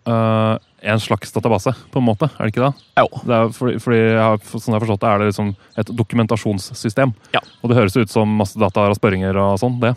[0.09, 2.29] uh, en slags database, på en måte.
[2.37, 2.85] Er det ikke det?
[3.01, 3.07] Jo.
[3.25, 5.49] Det er fordi, fordi jeg har, sånn jeg har forstått det, er det liksom
[5.83, 7.15] et dokumentasjonssystem.
[7.35, 7.41] Ja.
[7.61, 9.79] Og det høres ut som masse data og spørringer og sånn.
[9.83, 9.95] det.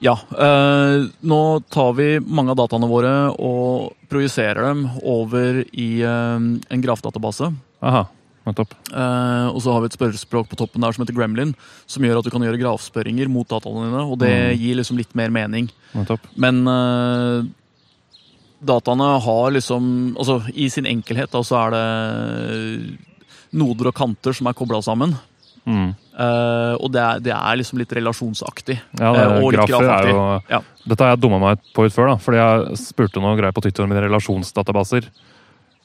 [0.00, 0.14] Ja.
[0.30, 1.40] eh, nå
[1.74, 6.38] tar vi mange av dataene våre og projiserer dem over i eh,
[6.70, 7.50] en grafdatabase.
[7.82, 8.04] Aha,
[8.46, 8.72] nettopp.
[8.94, 11.54] Eh, og så har vi et spørrespråk på toppen der som heter Gremlin,
[11.90, 14.58] som gjør at du kan gjøre grafspørringer mot dataene dine, og det Mm.
[14.62, 15.68] gir liksom litt mer mening.
[15.94, 16.20] nettopp.
[16.36, 17.42] Men eh,
[18.64, 22.98] dataene har liksom Altså, i sin enkelhet da, så er det
[23.58, 25.14] noder og kanter som er kobla sammen.
[25.66, 25.94] Mm.
[26.18, 28.78] Eh, og det er, det er liksom litt relasjonsaktig.
[28.98, 30.10] Ja, det, Eh, og litt grafaktig.
[30.10, 30.60] jo Ja.
[30.88, 32.16] Dette har jeg dumma meg på ut før, da.
[32.16, 35.10] Fordi jeg spurte noe greier på Twitter om relasjonsdatabaser.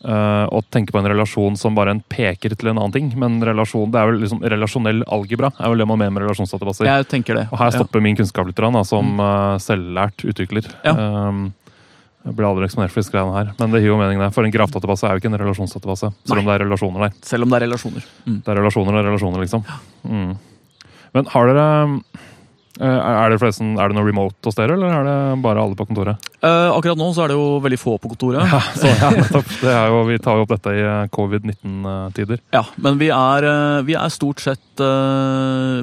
[0.03, 3.13] Uh, og tenke på en relasjon som bare en peker til en annen ting.
[3.15, 6.89] Men relasjon, det er vel liksom relasjonell algebra er vel det man mener med relasjonsdatabaser.
[6.89, 7.45] Jeg tenker det.
[7.53, 7.77] Og her Ja.
[7.77, 10.67] stopper min kunnskap litt, da, som eh, selvlært utvikler.
[10.83, 10.91] Ja.
[11.29, 11.53] Um,
[12.23, 13.51] jeg blir aldri eksponert for disse greiene her.
[13.59, 14.29] Men det gir jo mening, det.
[14.35, 16.13] For en grafdatabase er jo ikke en relasjonsdatabase.
[16.23, 17.17] Selv om det er relasjoner der.
[17.27, 18.05] Selv om det er relasjoner.
[18.23, 18.37] Mm.
[18.37, 19.65] Det er relasjoner og relasjoner, liksom.
[20.07, 20.29] Mm.
[21.13, 21.65] Men har dere
[22.79, 25.77] eh, er det, forresten, er det noe remote hos dere, eller er det bare alle
[25.77, 26.31] på kontoret?
[26.39, 28.55] Eh, akkurat nå så er det jo veldig få på kontoret.
[28.79, 29.11] Så, ja.
[29.65, 32.43] Det er jo, vi tar jo opp dette i eh, covid-19-tider.
[32.55, 34.87] Ja, men vi er, eh, vi er stort sett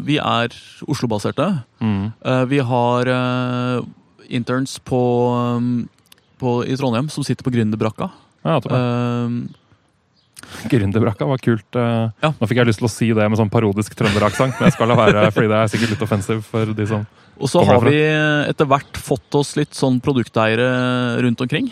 [0.08, 0.56] Vi er
[0.88, 1.52] Oslo-baserte.
[1.84, 2.12] Mm.
[2.48, 3.14] Vi har
[4.30, 5.00] interns på,
[5.36, 5.88] um,
[6.40, 8.10] på, i Trondheim som sitter på Gründerbrakka.
[8.48, 8.56] Ja.
[8.58, 9.34] Eh,
[10.70, 11.68] Gründerbrakka var kult.
[11.76, 12.08] eh.
[12.24, 12.32] Ja.
[12.40, 14.88] Nå fikk jeg lyst til å si det med sånn parodisk trønderaksent, men jeg skal
[14.90, 17.04] la være, fordi det er sikkert litt offensive for de som
[17.40, 18.00] Og så har vi
[18.50, 20.66] etter hvert fått oss litt sånn produkteiere
[21.24, 21.70] rundt omkring.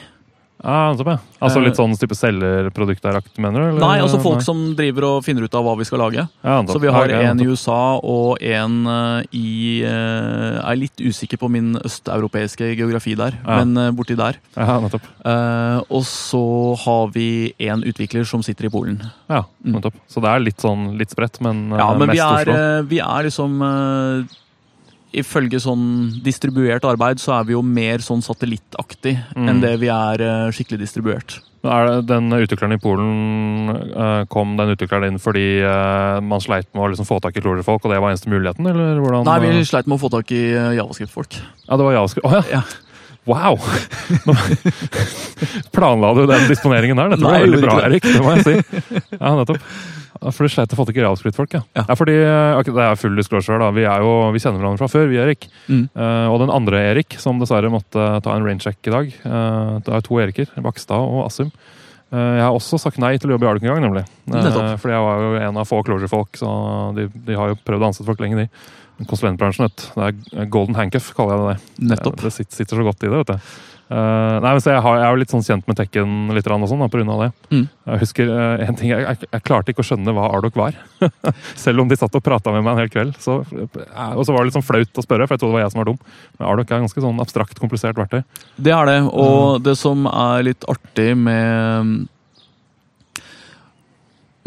[0.65, 1.19] Ja, nettopp, ja.
[1.41, 3.05] Altså litt sånn type selgerprodukt
[3.39, 3.67] mener du?
[3.69, 3.79] eller?
[3.81, 4.47] Nei, altså folk Nei.
[4.49, 6.25] som driver og finner ut av hva vi skal lage.
[6.43, 6.57] ja.
[6.67, 7.47] Så vi har en i.
[7.47, 13.39] USA og en eh, i eh, Jeg er litt usikker på min østeuropeiske geografi der,
[13.47, 13.63] Ja.
[13.65, 14.41] men eh, borti der.
[14.57, 15.07] Ja, nettopp.
[15.25, 16.43] Eh, og så
[16.85, 18.99] har vi en utvikler som sitter i Polen.
[19.31, 19.75] Ja, Mm.
[19.79, 19.95] nettopp.
[20.09, 22.53] Så det er litt sånn litt spredt, men, Ja, men mest vi er, Oslo.
[22.55, 24.25] eh, vi er liksom eh,
[25.17, 25.85] Ifølge sånn
[26.25, 29.49] distribuert arbeid så er vi jo mer sånn satellittaktig Mm.
[29.49, 31.39] enn det vi er uh, skikkelig distribuert.
[31.65, 36.41] Men Er det, den utvikleren i Polen uh, kom den utvikleren inn fordi uh, man
[36.45, 39.25] sleit med å liksom få tak i Clojure-folk, og det var eneste muligheten, eller hvordan?
[39.27, 40.43] Nei, vi sleit med å få tak i
[40.77, 41.41] javascript-folk.
[41.67, 42.27] Ja, det var javascript.
[42.29, 42.43] Oh, ja.
[42.53, 42.63] Ja.
[43.29, 43.59] Wow!
[45.75, 47.09] Planla du den disponeringen der?
[47.13, 48.07] Dette var Nei, veldig bra, Erik.
[48.07, 48.55] Det må jeg si.
[49.19, 49.61] Ja, nettopp.
[50.21, 51.63] For du sleit å få tak i javascript-folk, ja.
[51.79, 51.85] Ja.
[51.89, 51.97] ja.
[51.99, 53.71] fordi, eh, Det er full disclosure, da.
[53.75, 55.49] Vi, er jo, vi kjenner hverandre fra før, vi, Erik.
[55.69, 55.85] Mm.
[55.95, 59.13] Uh, og den andre Erik, som dessverre måtte ta en raincheck i dag.
[59.25, 61.53] Uh, det er to Eriker, Bakstad og Assum.
[62.09, 64.05] Uh, jeg har også sagt nei til å jobbe i Arctic en gang, nemlig.
[64.29, 66.51] Fordi jeg var jo en av få closure-folk, så
[66.97, 69.07] de, de har jo prøvd å ansette folk lenge, de.
[69.07, 69.89] Konsulentbransjen, vet du.
[69.95, 71.91] Det er golden handcuff, kaller jeg det.
[71.93, 72.19] Nettopp.
[72.25, 73.53] Det sitter, sitter så godt i det, vet du.
[73.89, 76.49] Eh, nei, men så jeg, har, jeg er jo litt sånn kjent med tekken litt
[76.53, 77.29] og sånn, på grunn av det.
[77.55, 77.63] Mm.
[77.89, 80.77] Jeg husker uh, en ting, jeg, jeg, jeg klarte ikke å skjønne hva Ardok var.
[81.65, 83.17] Selv om de satt og prata med meg en hel kveld.
[83.23, 85.61] Så, eh, og så var det litt sånn flaut å spørre, for jeg trodde det
[85.61, 85.99] var jeg som var dum.
[86.37, 88.21] Men Ardok er ganske sånn abstrakt, komplisert verktøy.
[88.61, 89.01] Det er det.
[89.07, 89.11] Mm.
[89.25, 92.07] Og det som er litt artig med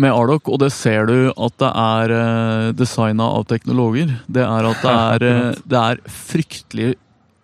[0.01, 4.67] med Ardok, og det ser du at det er uh, designa av teknologer, det er
[4.71, 5.25] at det er,
[5.73, 6.93] det er fryktelig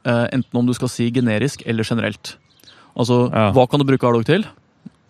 [0.07, 2.37] Enten om du skal si generisk eller generelt.
[2.97, 3.51] Altså, Ja.
[3.53, 4.47] hva kan du bruke Ardoc til?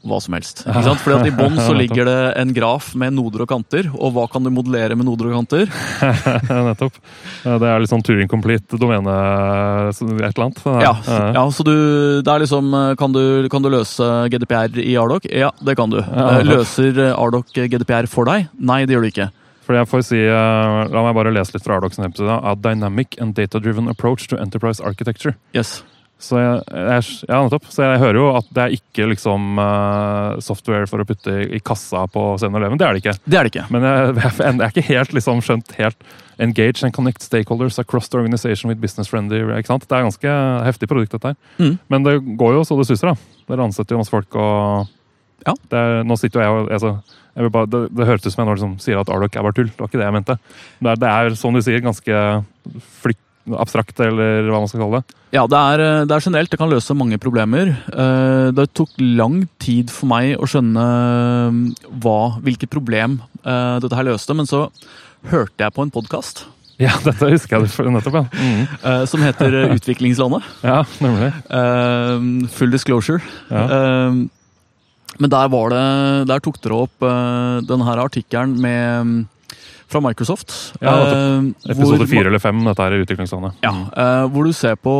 [0.07, 0.61] hva som helst.
[0.67, 1.01] Ikke sant?
[1.03, 4.27] Fordi at I bånn så ligger det en graf med noder og kanter, og hva
[4.31, 5.65] kan du modellere med noder og kanter?
[6.69, 6.99] Nettopp.
[7.43, 9.15] Det er litt sånn Turing complete domene
[9.89, 10.61] et eller annet.
[10.85, 10.93] Ja,
[11.35, 11.73] ja så du,
[12.23, 15.27] det er liksom kan du, kan du løse GDPR i Ardoc?
[15.27, 15.99] Ja, det kan du.
[15.99, 18.47] Eh, Løser Ardoc GDPR for deg?
[18.57, 19.29] Nei, det gjør det ikke.
[19.67, 22.39] Fordi jeg får si, uh, La meg bare lese litt fra Ardoxen episode.
[22.39, 25.35] A dynamic and data-driven approach to enterprise architecture.
[25.57, 25.81] Yes.
[26.17, 27.67] Så jeg, jeg, ja, nettopp.
[27.69, 31.43] Så jeg hører jo at det er ikke liksom uh, software for å putte i,
[31.57, 32.79] i kassa på 7-Eleven.
[32.79, 33.13] Det er det ikke.
[33.27, 33.65] Det er det ikke.
[33.75, 36.09] Men jeg, jeg, er ikke helt liksom skjønt helt
[36.41, 39.43] Engage and connect stakeholders across the organization with business friendly.
[39.57, 39.85] ikke sant?
[39.89, 40.33] Det er ganske
[40.67, 41.37] heftig produkt, dette her.
[41.57, 41.77] Mm.
[41.89, 43.43] Men det går jo så det suser, da.
[43.49, 44.93] Dere ansetter jo masse folk, og
[45.45, 45.53] Ja.
[45.69, 46.91] det er, Nå sitter jo jeg og altså,
[47.53, 49.69] bare, det, det hørtes ut som jeg nå liksom sier at Ardoc er bare tull.
[49.69, 50.35] Det var ikke det jeg mente.
[50.81, 52.21] Det er, det er som du sier, ganske
[53.03, 53.21] flykt,
[53.61, 55.15] abstrakt, eller hva man skal kalle det.
[55.37, 56.49] Ja, det er, eh, det er generelt.
[56.51, 57.69] Det kan løse mange problemer.
[57.93, 64.03] Eh, Det tok lang tid for meg å skjønne eh, hva, hvilket problem dette her
[64.09, 64.65] løste, men så
[65.31, 66.41] hørte jeg på en podkast
[66.81, 68.25] Ja, dette husker jeg nettopp, ja.
[68.35, 69.05] Mm.
[69.07, 70.43] som heter Utviklingslandet.
[70.67, 71.31] Ja, nemlig.
[72.57, 73.21] Full disclosure.
[73.47, 74.11] Ja.
[75.17, 79.25] Eh, men der var det Der tok dere opp uh, denne artikkelen med
[79.87, 80.51] fra Microsoft.
[80.83, 80.91] Ja,
[81.39, 83.55] uh, Episode fire eller fem, dette er i utviklingslandet.
[83.63, 84.91] Ja, uh, hvor du ser på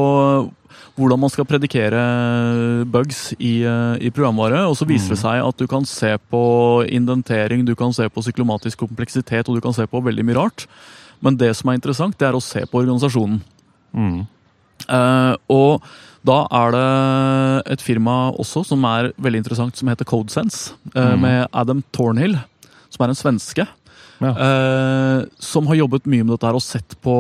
[0.98, 2.02] hvordan man skal predikere
[2.90, 4.64] bugs i, eh, i programvare.
[4.66, 6.42] Og så viser det seg at du kan se på
[6.90, 10.66] indentering, du kan se på syklomatisk kompleksitet og du kan se på veldig mye rart.
[11.22, 13.42] Men det som er interessant, det er å se på organisasjonen.
[13.94, 14.26] Mm.
[14.88, 15.86] Eh, og
[16.28, 20.74] da er det et firma også som er veldig interessant, som heter CodeSense.
[20.96, 21.22] eh, Mm.
[21.24, 22.38] Med Adam Thornhill,
[22.90, 23.68] som er en svenske.
[24.18, 24.32] Ja.
[24.34, 27.14] eh, som har jobbet mye med dette her og sett på,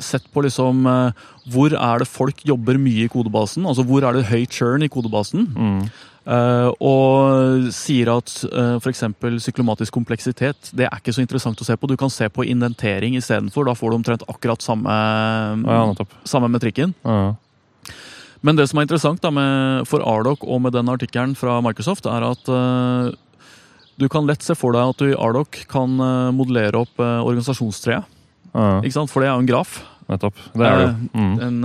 [0.00, 1.10] sett på liksom eh,
[1.52, 3.66] Hvor er det folk jobber mye i kodebasen?
[3.68, 5.44] Altså hvor er det høy churn i kodebasen?
[5.54, 5.82] Mm.
[6.26, 9.04] Uh, og sier at uh, f.eks.
[9.44, 11.86] syklomatisk kompleksitet det er ikke så interessant å se på.
[11.86, 13.68] Du kan se på indentering istedenfor.
[13.68, 15.84] Da får du omtrent akkurat samme, Ja,
[16.26, 16.96] samme metrikken.
[17.06, 17.36] Ja.
[18.44, 22.08] Men det som er interessant da med, for Ardoc og med den artikkelen fra Microsoft,
[22.10, 23.10] er at uh,
[23.96, 27.24] du kan lett se for deg at du i Ardoc kan eh, modellere opp uh,
[27.24, 28.04] organisasjonstreet.
[28.52, 29.08] Ja, Ikke sant?
[29.08, 29.78] For det er jo en graf.
[30.10, 30.36] nettopp.
[30.52, 30.90] Det er det.
[31.16, 31.32] Mm.
[31.46, 31.56] En,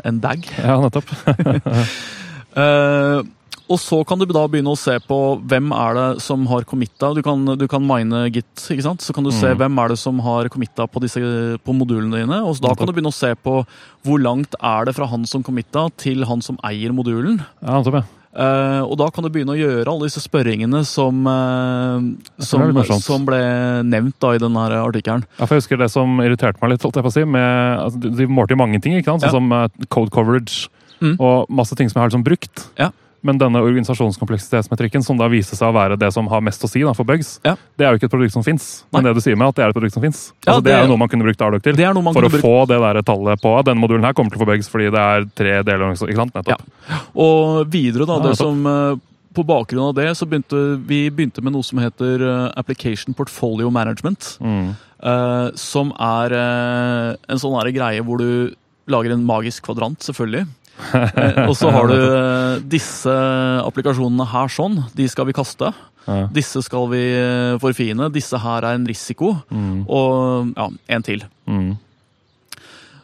[0.00, 0.48] en dag.
[0.56, 1.12] Ja, nettopp.
[2.54, 3.20] Eh,
[3.68, 7.14] og så kan du da begynne å se på hvem er det som har committa.
[7.16, 9.00] Du kan, du kan mine git, ikke sant?
[9.00, 9.58] så kan du se Mm.
[9.62, 11.20] hvem er det som har committa på, disse,
[11.64, 12.42] på modulene dine.
[12.44, 13.64] Og så da kan du begynne å se på
[14.04, 17.40] hvor langt er det fra han som committa til han som eier modulen.
[17.62, 18.04] Ja, nettopp, ja.
[18.34, 22.02] Eh, og da kan du begynne å gjøre alle disse spørringene som, uh,
[22.42, 22.64] som,
[23.00, 23.38] som ble
[23.86, 25.22] nevnt da i denne artikkelen.
[25.38, 27.78] Ja, for jeg husker Det som irriterte meg litt, holdt jeg på å si, med,
[27.78, 29.22] altså, de, målte jo mange ting, ikke sant?
[29.22, 29.30] Ja.
[29.30, 30.68] sånn som eh, code coverage
[31.02, 31.16] Mm.
[31.20, 32.60] og masse ting som jeg har liksom brukt.
[32.78, 32.86] Ja.
[33.24, 36.82] Men denne organisasjonskompleksitetsmetrikken, som da viser seg å være det som har mest å si
[36.84, 37.54] da, for bugs, Ja.
[37.78, 38.84] det er jo ikke et produkt som fins.
[38.92, 40.32] Men det du sier med at det er et produkt som fins.
[40.46, 41.74] Ja, Altså, det, det- er jo noe man kunne brukt Ardoc til.
[41.74, 42.44] For å brukt.
[42.44, 44.90] få det der tallet på at denne modulen her kommer til å få bugs fordi
[44.92, 45.92] det er tre deler.
[45.94, 46.34] ikke sant?
[46.34, 46.62] Nettopp.
[47.16, 48.96] Og videre, da, Ja, det som eh,
[49.34, 53.68] På bakgrunn av det så begynte vi begynte med noe som heter eh, Application Portfolio
[53.70, 54.38] Management.
[54.40, 54.76] Mm.
[55.02, 58.54] eh, som er eh, en sånn greie hvor du
[58.86, 60.46] lager en magisk kvadrant, selvfølgelig.
[60.74, 63.12] Eh, og så har du eh, disse
[63.64, 64.80] applikasjonene her sånn.
[64.96, 65.70] De skal vi kaste.
[66.04, 66.26] Ja.
[66.34, 68.10] Disse skal vi eh, forfine.
[68.12, 69.34] Disse her er en risiko.
[69.54, 69.84] Mm.
[69.88, 71.24] Og ja, en til.
[71.48, 71.74] Mm.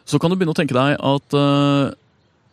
[0.05, 1.93] Så kan du begynne å tenke deg at uh,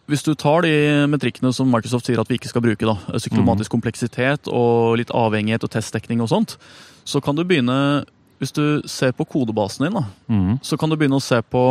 [0.09, 0.73] hvis du tar de
[1.11, 5.67] metrikkene som Microsoft sier at vi ikke skal bruke, da, psykolomatisk kompleksitet og litt avhengighet
[5.67, 6.55] og testdekning og sånt,
[7.09, 8.05] så kan du begynne
[8.39, 10.61] Hvis du ser på kodebasen din, da, Mm.
[10.63, 11.65] så kan du begynne å se på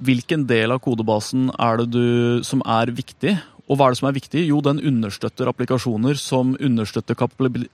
[0.00, 3.34] hvilken del av kodebasen er det du som er viktig.
[3.70, 4.40] Og hva er det som er viktig?
[4.48, 7.14] Jo, den understøtter applikasjoner som understøtter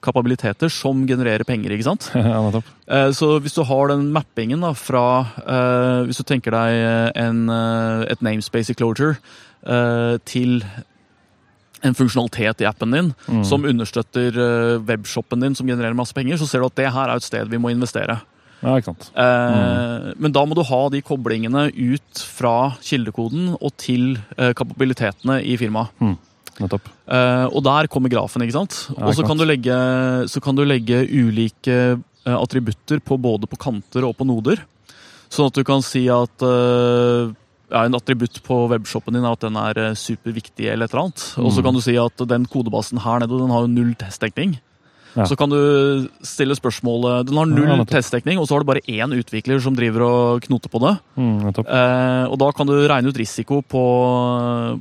[0.05, 1.73] kapabiliteter som genererer penger.
[1.73, 2.11] ikke sant?
[2.15, 2.69] ja, nettopp.
[2.87, 5.05] Eh, Så hvis du har den mappingen da, fra
[5.41, 9.17] eh, Hvis du tenker deg en, eh, et namespace i Clojure
[9.65, 10.61] eh, til
[11.87, 13.43] en funksjonalitet i appen din Mm.
[13.45, 14.37] som understøtter
[14.89, 17.49] webshoppen din som genererer masse penger, så ser du at det her er et sted
[17.53, 18.21] vi må investere.
[18.63, 19.11] Ja, ikke sant.
[19.15, 25.43] Eh, Men da må du ha de koblingene ut fra kildekoden og til eh, kapabilitetene
[25.45, 25.93] i firmaet.
[26.57, 26.87] Nettopp.
[27.13, 28.79] Eh, og der kommer grafen, ikke sant?
[28.97, 34.63] Og så kan, kan du legge ulike attributter på både på kanter og på noder.
[35.31, 37.35] Sånn at du kan si at eh,
[37.71, 41.25] ja, en attributt på webshoppen din er at den er superviktig, eller et eller annet.
[41.43, 41.65] Og så Mm.
[41.67, 44.57] kan du si at den kodebasen her nede den har jo null testdekning.
[45.17, 45.25] Ja.
[45.25, 48.85] Så kan du stille spørsmålet Den har null Ja, testdekning, og så har du bare
[48.85, 50.93] én utvikler som driver og knoter på det.
[51.17, 51.49] Mm.
[51.49, 53.85] Eh, og da kan du regne ut risiko på,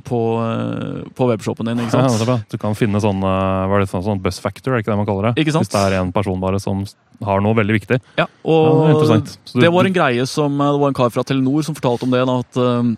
[0.04, 1.80] på, eh, på webshopen din.
[1.86, 2.28] ikke sant?
[2.28, 2.38] ja.
[2.52, 5.08] Du kan finne sånn, eh, hva er det, sånn, bus factor, er ikke det man
[5.08, 5.46] kaller det?
[5.46, 6.84] Hvis det er en person bare som
[7.24, 8.00] har noe veldig viktig.
[8.20, 9.22] Ja, og det
[9.56, 12.22] det var en greie som Det var en kar fra Telenor som fortalte om det.
[12.26, 12.94] At, eh,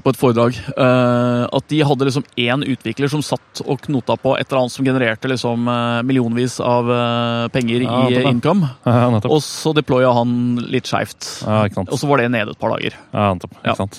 [0.00, 4.32] på et foredrag eh, At de hadde liksom én utvikler som satt og knota på
[4.38, 8.70] et eller annet som genererte liksom eh, millionvis av eh, penger Ja, i income.
[8.86, 9.08] Ja.
[9.28, 10.32] Og så deploya han
[10.72, 11.26] litt skeivt.
[11.44, 11.66] Ja.
[11.84, 12.96] Og så var det nede et par dager.
[13.12, 13.54] Ja, nettopp.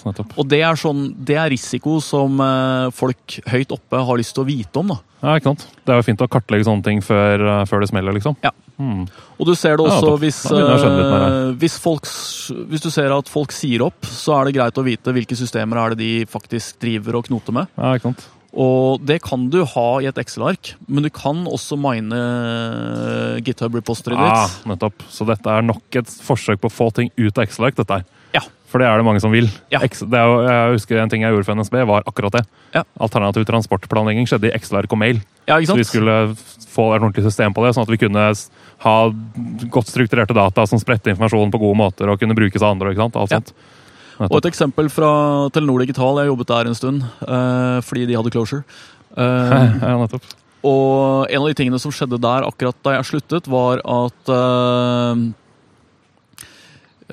[0.07, 0.35] Nettopp.
[0.39, 2.39] Og det er, sånn, det er risiko som
[2.95, 4.93] folk høyt oppe har lyst til å vite om.
[4.93, 4.99] da.
[5.23, 5.65] Ja, ikke sant.
[5.83, 8.37] Det er jo fint å kartlegge sånne ting før, før det smeller, liksom.
[8.45, 8.53] Ja.
[8.81, 9.03] Mm.
[9.37, 12.07] Og du ser det også ja, hvis, mer eh, hvis, folk,
[12.71, 15.79] hvis du ser at folk sier opp, så er det greit å vite hvilke systemer
[15.81, 17.69] er det de faktisk driver og knoter med.
[17.77, 18.25] Ja, ikke sant.
[18.53, 24.21] Og det kan du ha i et Excel-ark, men du kan også mine eh, GitHub-repositoryet
[24.21, 24.67] Ja, ditt.
[24.69, 25.05] nettopp.
[25.09, 28.05] Så dette er nok et forsøk på å få ting ut av Excel-ark, dette her.
[28.35, 28.43] Ja.
[28.69, 29.49] For det er det mange som vil.
[29.73, 29.81] Ja.
[29.85, 32.43] Excel- det er jo, jeg husker en ting jeg gjorde for NSB, var akkurat det.
[32.73, 32.81] Ja.
[33.01, 35.21] Alternativ transportplanlegging skjedde i Excel-ark og mail.
[35.49, 36.15] Ja, ikke Så vi skulle
[36.73, 38.25] få et ordentlig system på det, sånn at vi kunne
[38.83, 38.95] ha
[39.73, 42.91] godt strukturerte data som spredte informasjon på gode måter og kunne brukes av andre.
[42.93, 43.15] ikke sant?
[43.21, 43.39] Alt Ja.
[43.39, 43.53] sånt.
[44.29, 46.19] Og et eksempel fra Telenor Digital.
[46.21, 48.63] Jeg jobbet der en stund eh, fordi de hadde closure.
[49.13, 50.23] Eh, ja, nettopp.
[50.65, 55.19] Og en av de tingene som skjedde der akkurat da jeg sluttet, var at eh,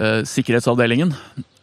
[0.00, 1.12] eh, sikkerhetsavdelingen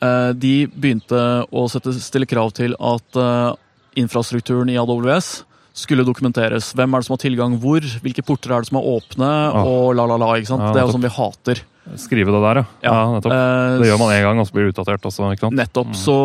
[0.04, 3.56] eh, de begynte å sette, stille krav til at eh,
[4.04, 5.32] infrastrukturen i AWS
[5.78, 6.72] skulle dokumenteres.
[6.78, 7.86] Hvem er det som har tilgang hvor?
[8.04, 9.28] Hvilke porter er det som er åpne?
[9.54, 9.68] Ah.
[9.70, 10.32] Og la, la, la.
[10.42, 10.66] ikke sant?
[10.66, 11.62] Ja, det er jo sånn vi hater.
[12.02, 12.92] Skrive det der, ja.
[12.92, 12.96] ja.
[13.14, 13.32] nettopp.
[13.38, 15.30] Eh, Det gjør man én gang, og så blir det utdatert også.
[15.36, 15.56] ikke sant?
[15.62, 15.94] Nettopp.
[15.94, 16.00] Mm.
[16.02, 16.16] Så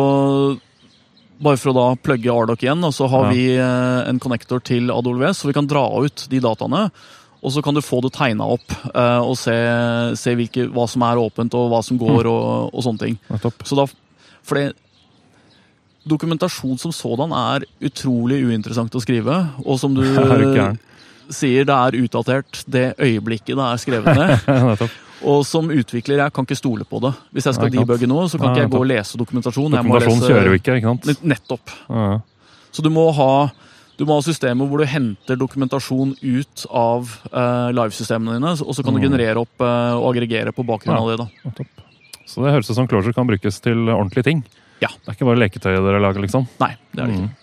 [1.43, 3.31] bare for å da plugge Ardoc igjen, og så har Ja.
[3.35, 6.89] vi eh, en connector til AWS, så vi kan dra ut de dataene.
[7.43, 9.53] Og så kan du få det tegna opp eh, og se,
[10.15, 13.17] se hvilke, hva som er åpent og hva som går og, og sånne ting.
[13.29, 13.65] nettopp.
[13.67, 13.85] Så da,
[14.47, 14.69] for det,
[16.09, 19.37] dokumentasjon som sådan er utrolig uinteressant å skrive.
[19.65, 20.75] Og som du Er
[21.31, 24.83] sier, det er utdatert det øyeblikket det er skrevet ned.
[25.23, 27.13] Og som utvikler, jeg kan ikke stole på det.
[27.31, 29.71] Hvis jeg skal debugge noe, så kan ikke jeg gå og lese dokumentasjon.
[29.71, 31.23] Dokumentasjon kjører jo ikke, ikke sant?
[31.23, 31.71] Nettopp.
[32.75, 33.29] Så du må ha
[33.95, 38.83] du må ha systemer hvor du henter dokumentasjon ut av eh, livesystemene dine, og så
[38.83, 39.05] kan du Mm.
[39.05, 41.17] generere opp eh, og aggregere på bakgrunn av det.
[41.21, 41.63] da.
[42.25, 44.43] Så det høres ut som Closure kan brukes til ordentlige ting.
[44.81, 44.89] Ja.
[44.89, 46.47] Det er ikke bare leketøyet dere lager, liksom.
[46.59, 47.29] Nei, det er det ikke.
[47.29, 47.39] Mm.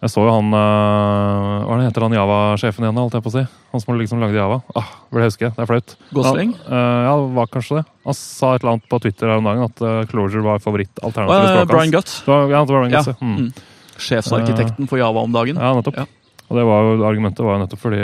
[0.00, 3.34] Jeg så jo han øh, Hva er heter han Java-sjefen igjen, holdt jeg på å
[3.34, 3.42] si?
[3.74, 4.62] Han som liksom lagde Java.
[4.74, 5.50] Ah, burde jeg huske.
[5.52, 5.92] Det er flaut.
[6.16, 6.54] Gosling?
[6.56, 7.82] Han, øh, ja, var kanskje det.
[8.08, 11.44] Han sa et eller annet på Twitter her om dagen at uh, Closure var favorittalternativet
[11.44, 11.92] eh, språket Brian.
[11.98, 12.14] Gutt.
[12.30, 13.10] Var- Ja, det var Brian Gutt.
[13.12, 13.18] Ja.
[13.20, 13.36] Mm.
[13.36, 13.52] Mm.
[14.00, 15.60] Sjefsarkitekten for Java om dagen.
[15.60, 16.00] Ja, nettopp.
[16.00, 16.06] Ja.
[16.48, 18.00] Og det var jo, argumentet var jo nettopp fordi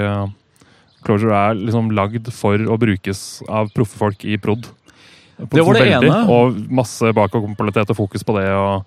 [1.06, 4.68] Closure er liksom lagd for å brukes av proffe folk i prod.
[5.38, 6.22] Det var det Veldig, ene.
[6.32, 8.46] Og masse bakoverkompatibilitet og fokus på det.
[8.56, 8.84] Og,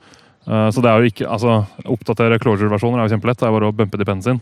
[0.50, 3.38] uh, så det er jo ikke, altså, Oppdatere Closure-versjoner er jo kjempelett.
[3.38, 4.42] Det er bare å bumpe dependensien.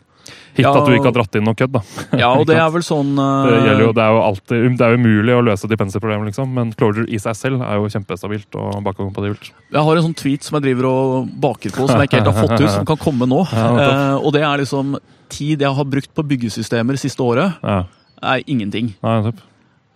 [0.58, 0.72] Hit Ja.
[0.76, 1.82] at du ikke har dratt inn noe kødd, da.
[2.20, 4.98] Ja, og det er vel sånn Det, eh, jo, det er jo alltid, det er
[4.98, 6.52] umulig å løse dependency-problemer, liksom.
[6.54, 9.52] Men Closure i seg selv er jo kjempestabilt og bakoverkompatibelt.
[9.72, 12.34] Jeg har en sånn tweet som jeg driver og baker på, som jeg ikke helt
[12.34, 13.43] har fått ut, som kan komme nå.
[13.56, 13.67] Ja.
[13.80, 14.98] Eh, og det er liksom
[15.30, 17.84] tid jeg har brukt på byggesystemer siste året, Ja.
[18.24, 18.96] er ingenting.
[19.04, 19.39] Nei, nettopp.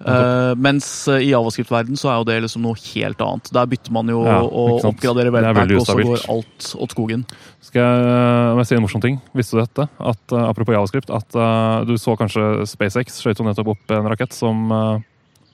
[0.01, 3.51] Eh, mens eh, i javascript-verden så er jo det liksom noe helt annet.
[3.53, 7.25] Der bytter man jo Ja, og oppgraderer er veldig og så går alt åt skogen.
[7.61, 9.19] Skal jeg, jeg si en morsom ting?
[9.37, 9.87] Visste du dette?
[9.99, 14.09] At, eh, apropos javascript, at uh, du så kanskje SpaceX skjøt jo nettopp opp en
[14.11, 14.97] rakett som uh,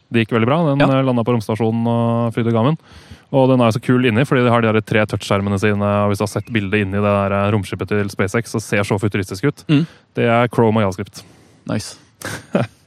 [0.08, 0.62] Det gikk veldig bra.
[0.70, 1.02] Den Ja.
[1.04, 2.80] landa på romstasjonen og frydde gammen.
[3.36, 5.84] Og den er jo så kul inni, fordi de har de her tre touchskjermene sine.
[5.84, 8.96] og Hvis du har sett bildet inni det der romskipet til SpaceX, så ser så
[8.96, 9.66] futuristisk ut.
[9.68, 9.84] Mm.
[10.16, 11.26] Det er Chrome og javascript.
[11.68, 12.00] Nice.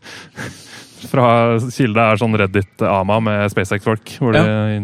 [1.08, 4.42] Fra kilde er sånn Reddit-ama med SpaceX-folk, hvor de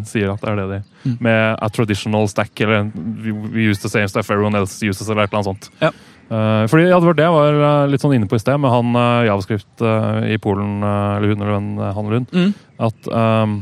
[0.09, 1.19] sier at det er det de Mm.
[1.23, 2.89] Med a traditional stack, eller
[3.23, 5.69] we, use the same stuff everyone else uses, eller et eller annet sånt.
[5.79, 5.91] Ja.
[6.27, 8.59] Uh, fordi ja, det var det jeg var eh, litt sånn inne på i sted,
[8.59, 11.55] med han uh, javascript uh, i Polen, eller hun eller
[11.87, 12.55] eh, han eller hun, Mm.
[12.89, 13.55] at um,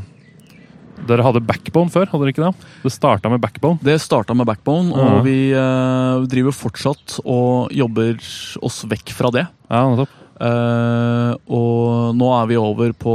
[1.05, 2.67] dere hadde backbone før, hadde dere ikke det?
[2.87, 3.77] Det starta med backbone.
[3.85, 5.05] Det starta med Backbone, Ja.
[5.19, 8.17] og vi eh, driver fortsatt og jobber
[8.65, 9.45] oss vekk fra det.
[9.69, 10.09] Ja, nettopp.
[10.41, 13.15] Eh, og nå er vi over på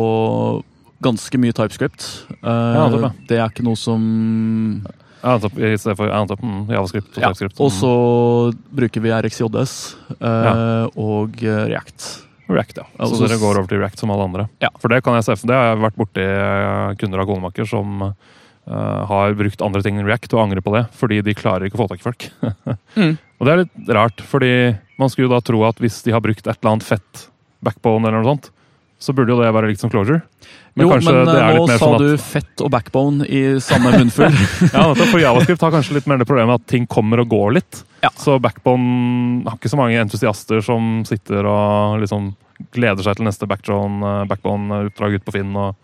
[1.04, 2.06] ganske mye TypeScript.
[2.44, 3.20] Uh, Ja, det, er.
[3.28, 4.02] Det er ikke noe som
[5.20, 5.36] Ja.
[5.36, 6.40] I stedet for antop.
[6.72, 7.30] Javascript og ja.
[7.30, 7.60] TypeScript.
[7.60, 7.94] Og så
[8.72, 9.74] bruker vi RxJS
[10.16, 12.08] eh, og React.
[12.50, 12.86] React, ja.
[13.04, 14.48] Så så dere går over til React som alle andre.
[14.64, 14.72] Ja.
[14.80, 16.28] For det kan jeg se for Det har jeg vært borti
[17.04, 18.00] kunder av konemaker som
[18.70, 21.84] har brukt andre ting enn React og angrer på det, fordi de klarer ikke å
[21.84, 22.30] få tak i folk.
[23.00, 23.14] Mm.
[23.40, 24.50] Og det er litt rart, fordi
[25.00, 27.22] man skulle jo da tro at hvis de har brukt et eller annet fett
[27.64, 28.50] backbone, eller noe sånt,
[29.00, 30.20] så burde jo det være likt som closure.
[30.76, 34.36] Men jo, men eh, nå sa sånn du fett og backbone i samme munnfull.
[34.74, 37.82] ja, for Javascript har kanskje litt mer det problemet at ting kommer og går litt.
[38.04, 38.12] Ja.
[38.20, 42.34] Så backbone har ikke så mange entusiaster som sitter og liksom
[42.76, 45.56] gleder seg til neste backbone- backbone-utdrag ut på Finn.
[45.56, 45.76] og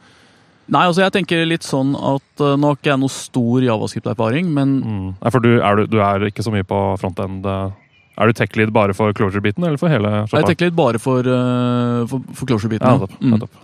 [0.74, 4.48] Nei, altså jeg tenker litt sånn at uh, Nå har ikke jeg noe stor javascript-erfaring,
[4.54, 5.10] men Mm.
[5.22, 7.46] Nei, for du er, du, du er ikke så mye på frontend.
[7.46, 7.76] eh.
[8.18, 12.06] Er du tech-lead bare for closure-biten, eller for hele jeg er tech-lead bare for, uh,
[12.10, 12.88] for, for closure-biten.
[12.88, 13.18] Ja, nettopp.
[13.22, 13.36] Mm.
[13.36, 13.62] nettopp.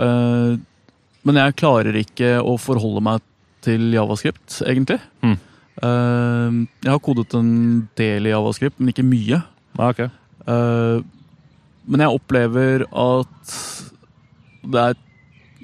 [0.00, 0.56] Uh,
[1.28, 3.20] men jeg klarer ikke å forholde meg
[3.62, 4.98] til javascript, egentlig.
[5.22, 5.36] Mm.
[5.82, 7.52] Jeg har kodet en
[8.00, 9.38] del i javascript, men ikke mye.
[9.78, 10.02] Ja, ok.
[10.48, 11.04] Uh,
[11.86, 13.54] men jeg opplever at
[14.72, 14.98] det er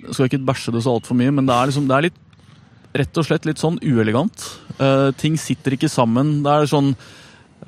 [0.06, 2.20] Jeg skal ikke bæsje det så altfor mye, men det er, liksom, det er litt
[2.98, 4.44] rett og slett litt sånn uelegant.
[4.78, 6.38] Uh, ting sitter ikke sammen.
[6.44, 6.94] Det er sånn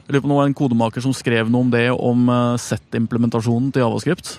[0.06, 3.70] lurer på om det var en kodemaker som skrev noe om det, om uh, Z-implementasjonen
[3.74, 4.38] til javascript.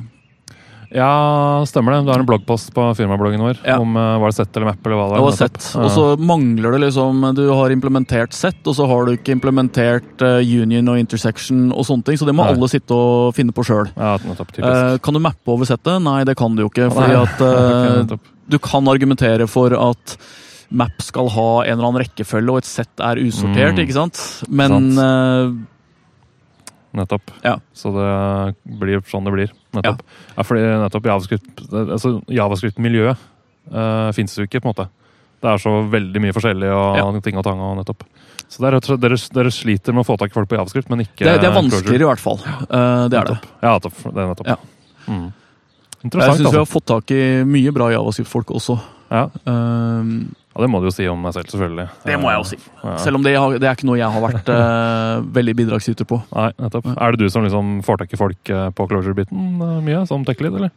[0.94, 2.02] Ja, stemmer det.
[2.04, 3.78] Du har en bloggpost på firmabloggen vår Ja.
[3.80, 5.30] om uh, var det Z eller Map eller hva det Det var.
[5.32, 5.70] var Z.
[5.80, 10.22] Og så mangler det liksom Du har implementert Z, og så har du ikke implementert
[10.22, 12.52] uh, union og intersection og sånne ting, så det må Nei.
[12.58, 13.88] alle sitte og finne på sjøl.
[13.96, 14.18] Ja.
[14.20, 15.94] Uh, kan du mappe over Z-et?
[16.04, 16.92] Nei, det kan du jo ikke.
[16.92, 18.20] Fordi at
[18.52, 20.18] du kan argumentere for at
[20.72, 23.86] map skal ha en eller annen rekkefølge, og et sett er usortert, Mm.
[23.86, 24.20] ikke sant?
[24.52, 25.68] Men Sant.
[26.98, 27.32] Nettopp.
[27.46, 27.56] Ja.
[27.74, 28.08] Så det
[28.82, 29.52] blir sånn det blir.
[29.78, 30.02] Nettopp.
[30.36, 33.22] Ja, fordi nettopp Javascript altså Javascript-miljøet
[33.72, 34.88] uh, fins jo ikke, på en måte.
[35.42, 37.06] Det er så veldig mye forskjellig og Ja.
[37.24, 37.60] ting og tang.
[37.60, 38.04] og nettopp.
[38.52, 41.06] Så er slett, dere, dere sliter med å få tak i folk på Javascript, men
[41.06, 42.42] ikke det, det er vanskeligere, i hvert fall.
[42.68, 43.38] Uh, det er det.
[43.64, 44.02] Ja, nettopp.
[44.04, 44.52] Det er nettopp.
[44.52, 44.58] Ja.
[45.08, 45.30] Mm.
[46.02, 46.52] Jeg syns altså.
[46.52, 48.76] vi har fått tak i mye bra javascript-folk også.
[49.12, 49.30] Ja.
[49.48, 51.88] Uh, ja, det må du jo si om deg selv, selvfølgelig.
[52.06, 52.58] det må jeg jo si.
[52.84, 52.98] Ja.
[53.00, 56.22] Selv om det, det er ikke noe jeg har vært uh, veldig bidragsyter på.
[56.36, 56.88] Nei, nettopp.
[56.98, 60.26] Er det du som liksom får tak i folk eh, på closure-biten eh, mye, som
[60.28, 60.72] tech-lead, eller?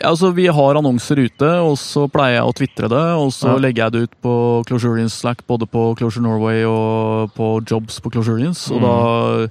[0.00, 3.02] Ja, altså, Vi har annonser ute, og så pleier jeg å tvitre det.
[3.18, 3.58] Og så Ja.
[3.62, 4.32] legger jeg det ut på
[4.66, 8.70] Closurians Slack, både på Closure Norway og på Jobs på Closurians.
[8.74, 8.86] Og Mm.
[8.86, 9.48] da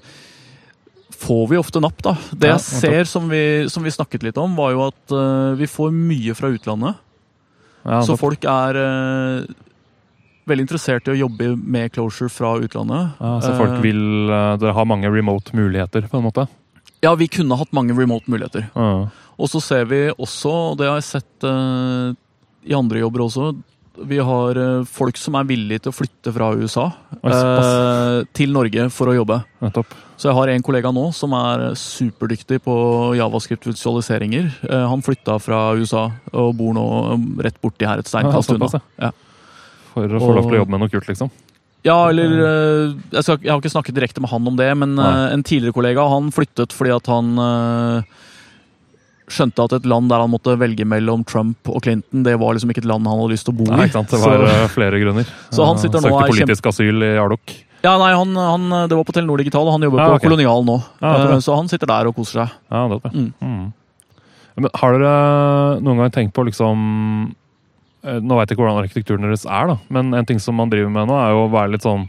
[1.23, 2.15] får vi ofte napp, da.
[2.35, 5.55] Det Ja, jeg ser, som vi, som vi snakket litt om, var jo at uh,
[5.55, 6.95] vi får mye fra utlandet.
[7.83, 9.63] Ja, så folk er uh,
[10.49, 13.17] veldig interessert i å jobbe med Closure fra utlandet.
[13.19, 16.47] ja, så folk Eh, vil uh, Dere har mange remote-muligheter, på en måte?
[17.03, 18.69] Ja, vi kunne hatt mange remote muligheter.
[18.75, 19.09] Ja.
[19.37, 22.15] Og så ser vi også, og det har jeg sett uh,
[22.63, 23.53] i andre jobber også,
[23.93, 24.57] vi har
[24.89, 26.87] folk som er villige til å flytte fra USA
[27.21, 29.37] eh, til Norge for å jobbe.
[29.61, 29.93] Nettopp.
[30.17, 32.73] Så jeg har en kollega nå som er superdyktig på
[33.17, 34.51] javascript-visualiseringer.
[34.69, 36.83] Eh, han flytta fra USA og bor nå
[37.15, 38.69] eh, rett borti her et steinkast unna.
[39.01, 39.11] ja.
[39.93, 41.29] For å få lov til å jobbe med noe kult, liksom.
[41.85, 44.95] Ja, eller eh, jeg, skal, jeg har ikke snakket direkte med han om det, men
[44.97, 45.09] Nei.
[45.09, 47.33] eh, en tidligere kollega han flyttet fordi at han
[49.33, 52.71] skjønte at et land der han måtte velge mellom Trump og Clinton, det var liksom
[52.73, 53.73] ikke et land han hadde lyst til å bo i.
[53.75, 54.11] Nei, ikke sant?
[54.13, 55.29] Det var Så- flere grunner.
[55.55, 57.55] Så han sitter nå Søkte politisk asyl i Ardok.
[57.83, 60.23] Ja, nei, han, han, Det var på Telenor Digital, og han jobber Ja, på.
[60.27, 60.77] Kolonial nå.
[61.03, 62.57] Eh, så han sitter der og koser seg.
[62.71, 63.13] Ja, det er det.
[63.13, 63.31] Mm.
[63.43, 64.19] Mm.
[64.55, 65.13] Men har dere
[65.83, 66.83] noen gang tenkt på liksom
[68.05, 70.69] eh, Nå veit jeg ikke hvordan arkitekturen deres er, da, men en ting som man
[70.71, 72.05] driver med nå, er jo å være litt sånn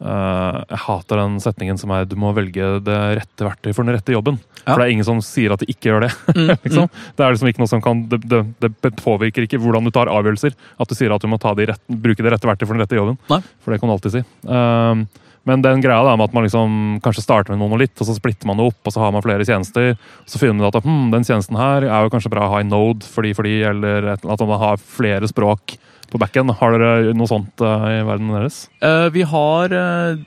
[0.00, 3.94] eh, Jeg hater den setningen som er 'du må velge det rette verktøyet for den
[3.96, 4.38] rette jobben'.
[4.64, 4.74] Ja.
[4.74, 6.12] For det er ingen som sier at de ikke gjør det.
[6.34, 6.90] Mm, liksom.
[7.16, 10.10] Det er liksom ikke noe som kan det, det, det påvirker ikke hvordan du tar
[10.12, 10.52] avgjørelser.
[10.78, 12.84] At du sier at du må ta de rett, bruke det rette verktøyet for den
[12.84, 13.18] rette jobben.
[13.30, 13.40] Nei.
[13.62, 14.24] For det kan du alltid si.
[14.48, 15.06] Uh,
[15.48, 16.72] men den greia da med at man liksom
[17.04, 19.24] kanskje starter med noe litt, og så splitter man det opp, og så har man
[19.24, 19.94] flere tjenester.
[20.28, 22.68] Så finner man at hm, den tjenesten her er jo kanskje bra å ha i
[22.68, 25.78] Node fordi, fordi eller at man har flere språk
[26.12, 26.50] på backen.
[26.60, 28.64] Har dere noe sånt eh, i verden deres?
[28.84, 30.20] Eh, vi har eh,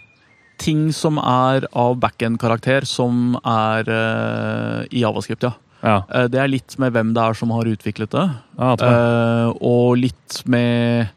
[0.62, 3.90] ting som er av backend-karakter, som er
[4.92, 5.56] i Javascript, ja.
[5.82, 6.28] Ja.
[6.30, 8.26] Det er litt med hvem det er som har utviklet det.
[8.60, 8.92] ja
[9.58, 11.10] og litt med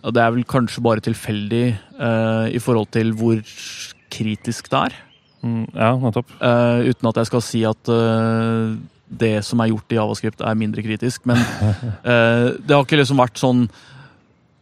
[0.00, 1.66] Det er vel kanskje bare tilfeldig
[2.56, 3.42] i forhold til hvor
[4.08, 4.96] kritisk det er.
[5.44, 6.32] Mm, ja, nettopp.
[6.40, 7.92] Uten at jeg skal si at
[9.10, 11.24] det som er gjort i Javascript, er mindre kritisk.
[11.26, 11.36] Men
[12.06, 13.64] eh, det har ikke liksom vært sånn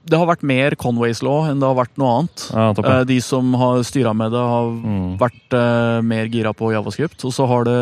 [0.08, 2.44] Det har vært mer Conways law enn det har vært noe annet.
[2.54, 2.70] Ja.
[2.72, 5.18] Eh, de som har styra med det, har Mm.
[5.20, 7.24] vært eh, mer gira på Javascript.
[7.28, 7.80] Og så har det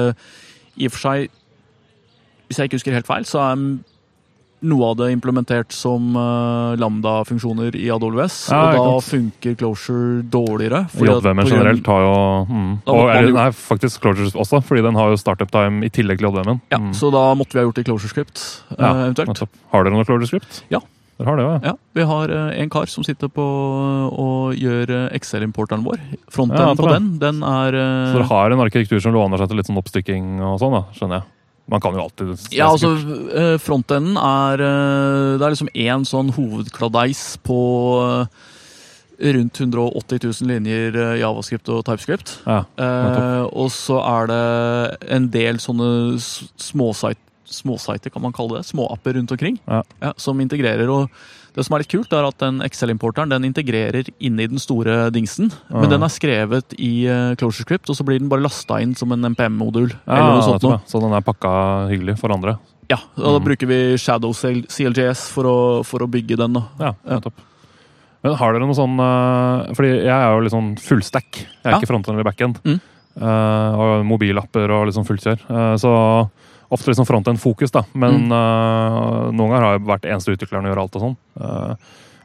[0.76, 1.28] i og for seg
[2.48, 3.56] Hvis jeg ikke husker helt feil, så er
[4.66, 8.36] noe av det implementert som uh, lambda-funksjoner i AWS.
[8.50, 9.10] Ja, og da sant.
[9.10, 10.86] funker Closure dårligere.
[10.96, 12.16] JVM-en generelt har jo
[12.48, 12.70] mm.
[12.86, 16.30] Og, jo- Nei, faktisk Closures også, fordi den har jo startup time i tillegg til
[16.30, 16.60] JVM-en.
[16.72, 16.92] Ja, Mm.
[16.94, 18.40] Så da måtte vi ha gjort det i Closure Script,
[18.78, 19.28] Ja, eventuelt.
[19.28, 19.48] nettopp.
[19.72, 20.62] Har dere noe Closure script?
[20.70, 20.80] Ja.
[21.18, 21.70] Dere har det ja.
[21.70, 23.40] Ja, Vi har eh, en kar som sitter på
[24.12, 25.96] og gjør Excel-importeren vår.
[25.96, 27.72] Ja, Frontenden det på den, den er
[28.12, 30.84] Så dere har en arkitektur som låner seg til litt sånn oppstykking og sånn, da,
[30.92, 31.30] skjønner jeg.
[31.68, 32.92] Man kan jo alltid Ja, altså
[33.34, 37.56] eh, Frontenden er eh, Det er liksom én sånn hovedkladeis på
[38.04, 38.26] eh,
[39.34, 42.34] rundt 180 000 linjer javascript og typescript.
[42.46, 45.88] Ja, Eh, og så er det en del sånne
[46.20, 48.66] småsite- småsiter, kan man kalle det.
[48.68, 49.58] Småapper rundt omkring.
[49.66, 49.82] Ja.
[50.18, 50.88] som integrerer.
[50.90, 51.08] og
[51.56, 55.08] det som er litt kult, er at den Excel-importeren den integrerer inn i den store
[55.10, 55.48] dingsen.
[55.70, 55.80] Ja.
[55.80, 57.06] Men den er skrevet i
[57.40, 59.90] Closure Script, og så blir den bare lasta inn som en MPM-modul.
[60.06, 60.80] ja eller noe sånt noe.
[60.86, 62.58] Så den er pakka hyggelig for andre.
[62.88, 63.44] Ja, og Da Mm.
[63.48, 66.52] bruker vi Shadow CLJS for å, for å bygge den.
[66.52, 66.62] da.
[66.78, 67.20] Ja, Ja.
[68.22, 71.32] Men har dere noe sånn eh, Fordi jeg er jo litt sånn fullstack.
[71.36, 71.78] Jeg er Ja.
[71.80, 72.60] ikke frontend eller backend.
[72.64, 72.80] Mm.
[73.16, 75.38] Uh, og mobilapper og litt sånn fullkjør.
[75.48, 76.28] Uh, så
[76.70, 77.84] ofte liksom frontend-fokus, da.
[77.94, 78.32] Men Mm.
[78.32, 81.16] uh, noen ganger har jeg vært eneste utvikleren og gjør alt og sånn.
[81.40, 81.74] Uh,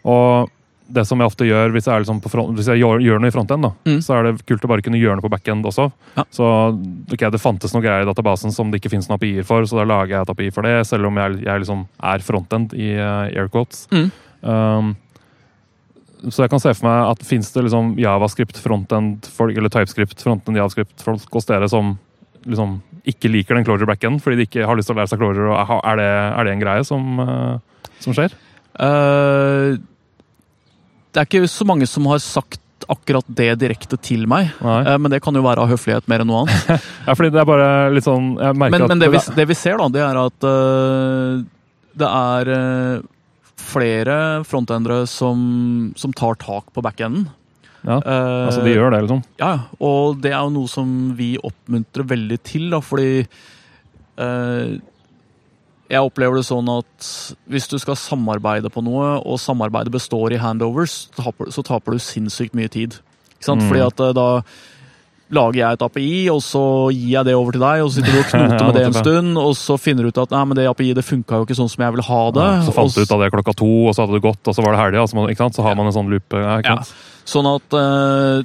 [0.05, 0.49] og
[0.91, 3.21] det som jeg ofte gjør hvis jeg, er liksom på front, hvis jeg gjør, gjør
[3.21, 4.01] noe i frontend, da, Mm.
[4.03, 5.85] så er det kult å bare kunne gjøre noe på backend også.
[6.17, 6.23] Ja.
[6.31, 6.43] Så
[7.13, 9.77] okay, det fantes noe greier i databasen som det ikke finnes noen API-er for, så
[9.79, 12.91] da lager jeg et API for det, selv om jeg, jeg liksom er frontend i
[12.99, 13.47] uh, air.
[13.93, 14.11] Mm.
[14.43, 14.95] Um,
[16.29, 20.57] så jeg kan se for meg at fins det liksom javascript frontend-folk, eller typescript frontend
[20.59, 21.95] javascript-folk hos dere som
[22.47, 25.21] liksom ikke liker den closure backen fordi de ikke har lyst til å lære seg
[25.21, 25.51] closure?
[25.51, 28.35] Og er, det, er det en greie som, eh, som skjer?
[28.71, 29.77] Uh,
[31.11, 32.61] det er ikke så mange som har sagt
[32.91, 34.79] akkurat det direkte til meg, Nei.
[34.89, 36.85] eh, men det kan jo være av høflighet mer enn noe annet.
[37.07, 39.89] Ja, fordi det er bare litt sånn Men, men det, vi, det vi ser, da,
[39.93, 41.43] det er at uh,
[42.01, 43.03] det er uh,
[43.61, 44.17] flere
[44.47, 45.39] frontendere som,
[45.99, 47.27] som tar tak på backenden.
[47.81, 49.23] Ja, Eh, altså de gjør det, liksom.
[49.41, 49.51] Ja,
[49.81, 53.23] og det er jo noe som vi oppmuntrer veldig til, da, fordi
[54.21, 54.79] eh,
[55.91, 57.07] jeg opplever det sånn at
[57.51, 61.97] hvis du skal samarbeide på noe, og samarbeidet består i handovers, så taper, så taper
[61.97, 62.99] du sinnssykt mye tid.
[63.35, 63.65] Ikke sant?
[63.65, 63.71] Mm.
[63.71, 64.27] Fordi at eh, da
[65.31, 66.61] lager jeg et API, og så
[66.91, 68.87] gir jeg det over til deg, og så sitter du og knoter Ja, med det
[68.89, 71.47] en stund, og så finner du ut at nei, men det API det funka jo
[71.47, 72.49] ikke sånn som jeg ville ha det.
[72.57, 74.57] Ja, så fant du ut av det klokka to, og så hadde det gått, og
[74.57, 75.57] så var det helga, så, sant?
[75.57, 76.35] så har man en sånn loop.
[76.35, 76.83] Ja, ikke Ja.
[77.31, 78.41] Sånn at eh,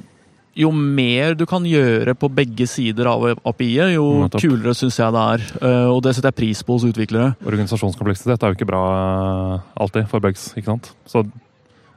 [0.57, 4.41] jo mer du kan gjøre på begge sider av API-et, jo Nettopp.
[4.41, 5.43] kulere syns jeg det er.
[5.61, 7.33] Eh, og det setter jeg pris på hos utviklere.
[7.45, 10.89] Organisasjonskompleksitet er jo ikke bra eh, alltid for bugs, ikke sant?
[11.05, 11.21] Så,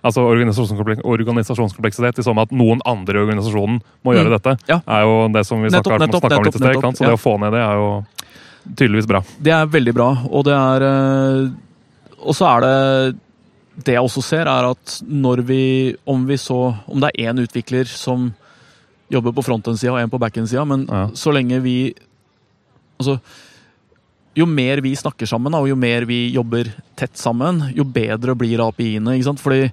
[0.02, 4.36] altså organisasjonskomplek organisasjonskompleksitet i sånn at noen andre i organisasjonen må gjøre Mm.
[4.36, 4.80] dette, Ja.
[4.88, 6.74] er jo det som vi snakket om litt i sted.
[6.74, 6.98] ikke sant?
[7.00, 7.10] Så ja.
[7.14, 7.90] det å få ned det er jo
[8.76, 9.22] tydeligvis bra.
[9.40, 11.50] Det er veldig bra, og det er
[12.20, 13.16] Og så er det
[13.84, 15.60] Det jeg også ser, er at når vi
[16.06, 16.56] Om vi så
[16.90, 18.32] Om det er én utvikler som
[19.10, 21.06] jobber på frontend-sida og en på backend-sida, men Ja.
[21.14, 21.94] så lenge vi
[23.00, 23.20] Altså
[24.38, 28.60] jo mer vi snakker sammen, og jo mer vi jobber tett sammen, jo bedre blir
[28.62, 29.16] API-ene.
[29.18, 29.40] ikke sant?
[29.42, 29.72] Fordi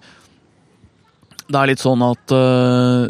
[1.48, 3.08] det er litt sånn at uh,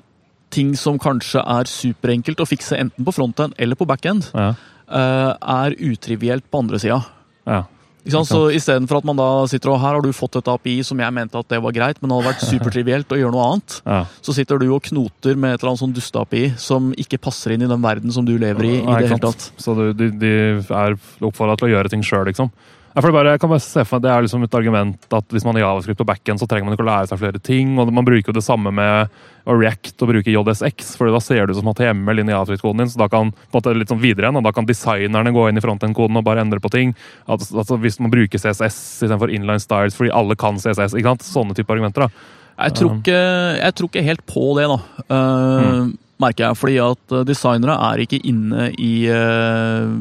[0.53, 4.49] ting som kanskje er superenkelt å fikse enten på frontend eller på backend, Ja.
[4.91, 6.99] uh, er utrivielt på andre sida.
[7.47, 7.63] ja.
[8.07, 8.29] Ikke sant?
[8.31, 11.15] Så Istedenfor at man da sitter og her har du fått et API som jeg
[11.15, 13.99] mente at det var greit, men det hadde vært supertrivielt å gjøre noe annet, ja.
[14.23, 17.67] så sitter du og knoter med et eller annet sånn duste-API som ikke passer inn
[17.67, 18.73] i den verden som du lever i.
[18.79, 19.49] i det hele tatt.
[19.59, 20.33] Så de, de
[20.63, 22.53] er oppfordra til å gjøre ting sjøl, liksom.
[22.97, 25.33] For det bare, jeg kan bare se for meg, Det er liksom et argument at
[25.33, 27.75] hvis man har javascript og backend, så trenger man ikke å lære seg flere ting.
[27.77, 29.11] og Man bruker jo det samme med
[29.45, 32.89] å React og bruke JSX, for da ser du som HTML inn i javascript-koden din.
[32.89, 35.45] så da kan på en måte litt sånn videre igjen, og da kan designerne gå
[35.47, 36.95] inn i frontend-koden og bare endre på ting.
[37.27, 40.97] At, altså Hvis man bruker CSS istedenfor inline styles fordi alle kan CSS.
[40.97, 41.27] ikke sant?
[41.27, 42.07] Sånne type argumenter.
[42.07, 42.35] da.
[42.57, 43.21] Jeg tror ikke,
[43.61, 44.79] jeg tror ikke helt på det, da.
[45.13, 45.97] mm.
[46.17, 46.57] Merker jeg.
[46.57, 49.93] Fordi at eh, designere er ikke inne i, uh,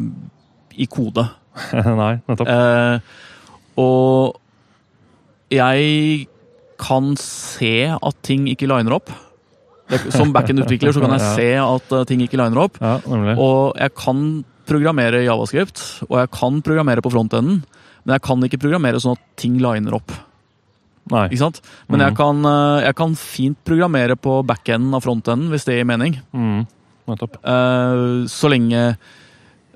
[0.72, 1.26] i kode.
[2.02, 2.50] Nei, nettopp.
[2.50, 2.98] Eh,
[3.80, 4.36] og
[5.52, 6.26] jeg
[6.80, 9.12] kan se at ting ikke liner opp.
[10.10, 12.80] Som backend-utvikler så kan jeg se at eh, ting ikke liner opp.
[12.82, 12.98] Ja.
[13.36, 14.22] Og jeg kan
[14.66, 17.60] programmere javascript, og jeg kan programmere på frontenden,
[18.06, 20.14] men jeg kan ikke programmere sånn at ting liner opp.
[21.12, 21.28] Nei.
[21.30, 21.60] Ikke sant?
[21.86, 25.86] Men jeg, kan, eh, jeg kan fint programmere på backenden av frontenden, hvis det gir
[25.86, 26.18] mening.
[26.34, 26.64] Mm,
[27.12, 27.38] nettopp.
[27.46, 28.88] Eh, så lenge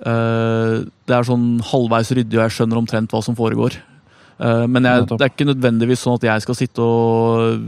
[0.01, 3.77] det er sånn halvveis ryddig og jeg skjønner omtrent hva som foregår.
[4.41, 7.61] Eh, men jeg, det er ikke nødvendigvis sånn at jeg skal sitte og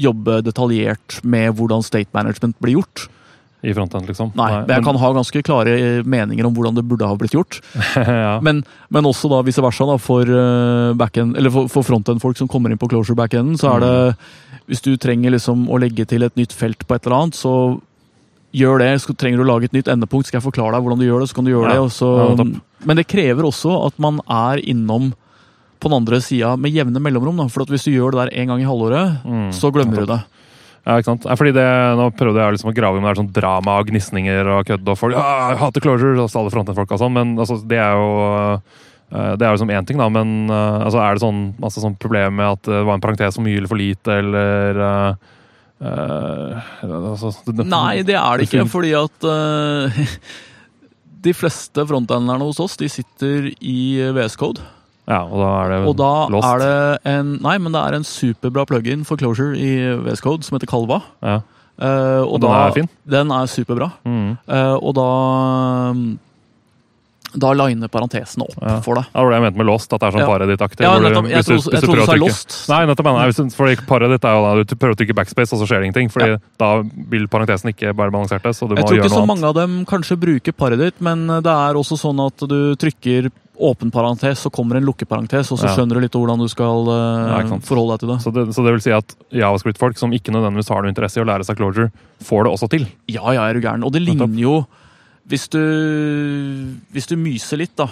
[0.00, 3.08] jobbe detaljert med hvordan state management blir gjort.
[3.60, 4.30] I frontend, liksom.
[4.38, 5.72] Nei, men jeg kan ha ganske klare
[6.08, 7.58] meninger om hvordan det burde ha blitt gjort.
[7.96, 8.38] ja.
[8.44, 12.80] Men, men også da vice versa da, for, eh, for, for frontend-folk som kommer inn
[12.80, 13.94] på closure backenden, så er det
[14.70, 17.52] Hvis du trenger liksom å legge til et nytt felt på et eller annet, så
[18.54, 18.90] gjør det.
[19.02, 21.20] Så trenger du å lage et nytt endepunkt, skal jeg forklare deg hvordan du gjør
[21.24, 21.82] det, så kan du gjøre Ja.
[21.84, 21.92] det.
[21.92, 22.44] Så, Ja,
[22.86, 25.12] men det krever også at man er innom
[25.80, 27.36] på den andre sida med jevne mellomrom.
[27.36, 27.48] Da.
[27.48, 29.50] For hvis du gjør det der en gang i halvåret, Mm.
[29.52, 30.20] så glemmer du det.
[30.86, 31.22] Ja, ikke sant?
[31.24, 31.64] Fordi det,
[31.96, 34.88] Nå prøvde jeg liksom å grave om det er sånn drama og gnisninger og kødd
[34.88, 38.54] og folk jeg hater closure, og alle frontend-folk og sånn, men altså, det er jo
[39.12, 41.80] eh, det er jo liksom én ting, da, men eh, altså, er det sånn masse
[41.82, 45.14] sånn problem med at det var en parentes for mye eller for lite, eller eh,
[45.80, 50.02] eh, altså, det- Nei, det er det ikke, fordi at uh,
[51.26, 53.78] de fleste frontenderne hos oss de sitter i
[54.16, 54.60] VS Code.
[55.10, 56.46] Ja, og da er det Og da lost.
[56.46, 59.72] er det en Nei, men det er en superbra plugin for closure i
[60.04, 61.00] VS Code som heter Calva.
[61.22, 61.40] ja.
[61.80, 62.88] Uh, Og den da, er fin?
[63.08, 63.86] Den er superbra.
[64.04, 64.36] Mm.
[64.84, 65.06] Og da
[67.36, 68.80] Da liner parentesene opp Ja.
[68.80, 69.04] for deg.
[69.04, 70.26] Det var det jeg mente med lost, at det er sånn Ja.
[70.26, 70.80] Paradit-aktig.
[70.80, 71.28] Ja, nettopp.
[71.30, 72.68] Jeg trodde du- du sa lost.
[72.68, 73.04] Nei, nettopp.
[73.04, 75.86] Nei, fordi Paradit er jo da du prøver å trykke backspace, og så skjer det
[75.94, 76.10] ingenting.
[76.10, 78.50] Fordi da vil parentesen ikke være balanserte.
[78.54, 78.90] Så du må gjøre noe annet.
[78.90, 82.18] Jeg tror ikke så mange av dem kanskje bruker Paradit, men det er også sånn
[82.26, 85.76] at du trykker åpen parentes, så kommer en lukkeparentes, og så Ja.
[85.76, 88.18] skjønner du litt hvordan du skal uh, Ja, forholde deg til det.
[88.24, 91.22] Så det, så det vil si at Javascript-folk som ikke nødvendigvis har noe interesse i
[91.22, 91.92] å lære seg closure,
[92.24, 92.86] får det også til.
[93.06, 93.84] Ja, ja, er du gæren.
[93.84, 94.66] Og det ligner jo
[95.30, 95.60] Hvis du,
[96.90, 97.86] hvis du myser litt, da,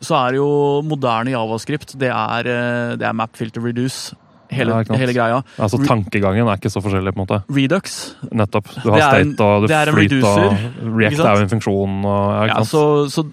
[0.00, 0.48] så er jo
[0.84, 4.16] moderne javascript det er, eh, det er map filter reduce.
[4.50, 5.42] Hele, Ja, hele greia.
[5.62, 7.38] Altså Tankegangen er ikke så forskjellig, på en måte.
[7.54, 7.98] Redux.
[8.34, 8.66] Nettopp.
[8.82, 11.44] Du har state og du det er en flyt reducer, og ikke React er jo
[11.44, 12.82] en funksjon og ja, så,
[13.14, 13.24] så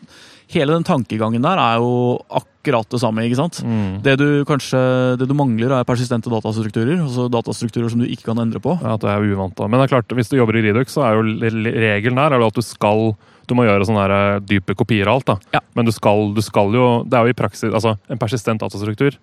[0.54, 3.60] hele den tankegangen der er jo akkurat det samme, ikke sant?
[3.64, 4.02] Mm.
[4.04, 4.80] Det du kanskje
[5.20, 7.02] det du mangler, er persistente datastrukturer.
[7.04, 8.76] Altså datastrukturer som du ikke kan endre på.
[8.82, 9.56] Ja, det er uvant.
[9.56, 9.68] da.
[9.68, 12.18] Men det er klart, hvis du jobber i Redux, så er jo le- le- regelen
[12.20, 13.16] her er at du skal
[13.48, 15.26] du må gjøre sånne her eh, dype kopier av alt.
[15.26, 15.38] da.
[15.56, 15.60] Ja.
[15.76, 19.16] Men du skal, du skal jo Det er jo i praksis altså En persistent datastruktur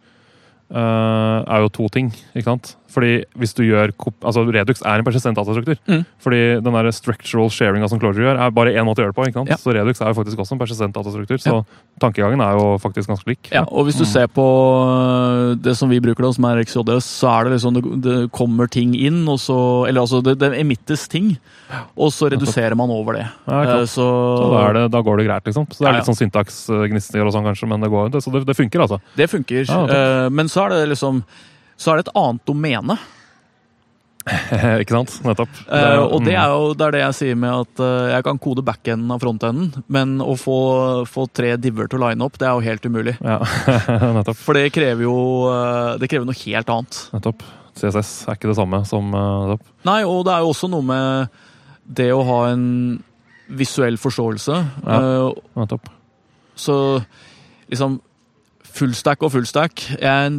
[0.71, 2.13] eh, er jo to ting.
[2.35, 2.77] ikke sant?
[2.95, 3.91] Fordi hvis du gjør
[4.23, 5.79] altså Redux er en persistent datastruktur.
[5.91, 6.05] Mm.
[6.23, 9.19] Fordi den der structural sharinga som Clojure gjør, er bare én måte å gjøre det
[9.19, 9.27] på.
[9.29, 9.51] ikke sant?
[9.51, 9.59] Ja.
[9.59, 11.41] Så Redux er jo faktisk også en persistent datastruktur.
[11.43, 11.57] Så
[12.03, 13.51] tankegangen er jo faktisk ganske lik.
[13.55, 17.09] Ja, og hvis du ser på øh, det som vi bruker, da, som er XJS,
[17.23, 19.59] så er det liksom det, det kommer ting inn, og så
[19.89, 21.35] Eller altså, det, det emittes ting,
[21.97, 23.27] og så reduserer man over det.
[23.49, 23.87] Ja, uh.
[23.91, 25.67] Så, Så da, er det, da går det greit, liksom.
[25.71, 26.03] Så det er Ja, ja.
[26.03, 29.01] litt sånn syntaksgnister og sånn, kanskje, men det, går, så det, det funker, altså.
[29.19, 29.67] det funker.
[29.67, 29.83] Ja.
[29.99, 31.25] Eh, men så er det liksom
[31.75, 32.95] Så er det et annet domene.
[34.81, 35.17] ikke sant?
[35.27, 35.57] Nettopp.
[35.69, 36.41] Eh, og det mm.
[36.41, 39.21] er jo det, er det jeg sier med at uh, jeg kan kode backenden av
[39.21, 40.57] frontenden, men å få,
[41.11, 43.17] få tre diver til å line opp, det er jo helt umulig.
[43.21, 43.41] Ja,
[44.17, 44.39] nettopp.
[44.41, 45.17] For det krever jo
[45.51, 47.03] uh, Det krever noe helt annet.
[47.17, 47.45] nettopp.
[47.75, 49.69] CSS er ikke det samme som uh, nettopp.
[49.91, 51.43] Nei, og det er jo også noe med
[51.85, 52.67] det å ha en
[53.53, 54.57] visuell forståelse.
[54.89, 55.01] Ja.
[55.59, 55.91] Nettopp.
[56.57, 56.77] så
[57.69, 57.99] liksom
[58.75, 60.37] Fullstack og fullstack jeg,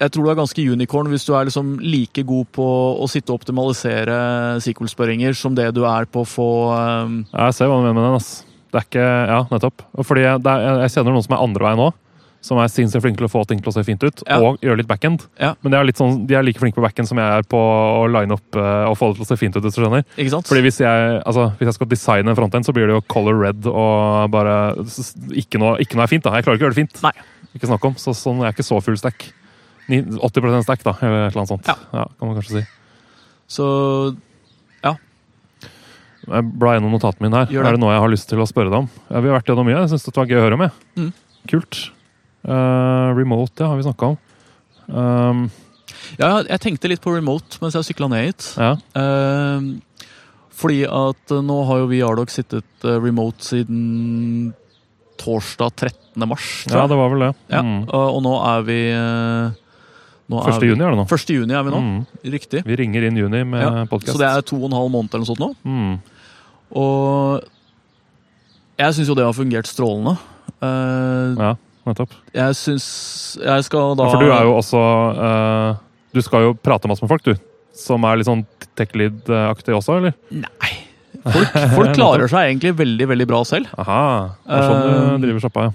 [0.00, 2.66] jeg tror du er ganske unicorn hvis du er liksom like god på
[3.02, 4.16] å sitte og optimalisere
[4.62, 7.20] SQL-spørringer som det du er på å få um...
[7.30, 8.18] Jeg ser hva du mener med den.
[8.18, 8.32] ass.
[8.74, 9.84] Det er ikke, ja, nettopp.
[10.02, 11.92] Fordi jeg, er, jeg kjenner noen som er andre veien nå.
[12.44, 14.36] Som er sinnssykt flinke til å få ting til å se fint ut, Ja.
[14.44, 15.22] og gjøre litt backend.
[15.40, 15.54] Ja.
[15.64, 17.56] Men de er, litt sånn, de er like flinke på backend som jeg er på
[17.56, 19.62] å line opp eh, og få det til å se fint ut.
[19.64, 20.04] hvis du skjønner.
[20.20, 20.50] Ikke sant?
[20.50, 23.40] Fordi hvis jeg, altså, hvis jeg skal designe en frontend, så blir det jo color
[23.46, 24.74] red og bare
[25.32, 26.22] ikke noe, ikke noe er fint.
[26.28, 26.34] da.
[26.36, 27.00] Jeg klarer ikke å gjøre det fint.
[27.02, 27.14] Nei.
[27.56, 27.94] Ikke snakk om.
[27.96, 29.24] Så sånn er jeg ikke så full stack.
[29.88, 31.66] Ni- 80 stack, da, eller et eller annet sånt.
[31.66, 32.04] Ja.
[32.20, 32.66] kan man kanskje si.
[33.48, 34.16] Så
[34.84, 34.96] ja.
[36.28, 37.46] Jeg bla gjennom notatene mine her.
[37.52, 37.56] Det.
[37.60, 38.88] Er det noe jeg har lyst til å spørre deg om?
[39.10, 39.80] Ja, vi har vært gjennom mye.
[39.84, 40.64] Jeg syns det var gøy å høre om.
[40.68, 40.72] Jeg.
[40.96, 41.12] Mm.
[41.48, 41.80] Kult.
[42.44, 44.18] Eh, remote, ja, har vi snakka om.
[44.88, 45.50] Um,
[46.18, 48.50] ja, jeg tenkte litt på remote mens jeg sykla ned hit.
[48.58, 48.74] ja.
[48.96, 49.80] Uh,
[50.54, 54.52] fordi at eh, nå har jo vi i Ardoc sittet eh, remote siden
[55.18, 56.28] torsdag 13.
[56.30, 56.64] mars.
[56.70, 57.32] ja, det var vel det.
[57.50, 57.80] Ja, Mm.
[57.88, 58.78] og, og nå er vi
[60.30, 60.60] nå er 1.
[60.62, 61.06] vi- juni er det nå.
[61.10, 61.34] 1.
[61.34, 62.06] juni er vi nå, Mm.
[62.30, 62.62] riktig.
[62.64, 64.14] Vi ringer inn juni med Ja, podcast.
[64.14, 65.54] Så det er to og en halv måned eller noe sånt nå.
[65.64, 65.98] mm.
[66.76, 67.42] Og
[68.78, 70.16] jeg syns jo det har fungert strålende.
[70.62, 71.54] Uh, Ja,
[71.88, 72.14] nettopp.
[72.34, 72.86] Jeg syns
[73.40, 74.80] Jeg skal da Ja, for du er jo også
[75.18, 75.76] uh,
[76.14, 77.34] Du skal jo prate masse med folk, du.
[77.74, 78.44] Som er litt sånn
[78.78, 80.14] tech lead-aktig også, eller?
[80.30, 80.72] Nei.
[81.24, 83.70] Folk, folk klarer seg egentlig veldig, veldig bra selv.
[83.80, 84.02] Aha.
[84.44, 84.84] Det er sånn
[85.22, 85.74] du driver sjappa, ja.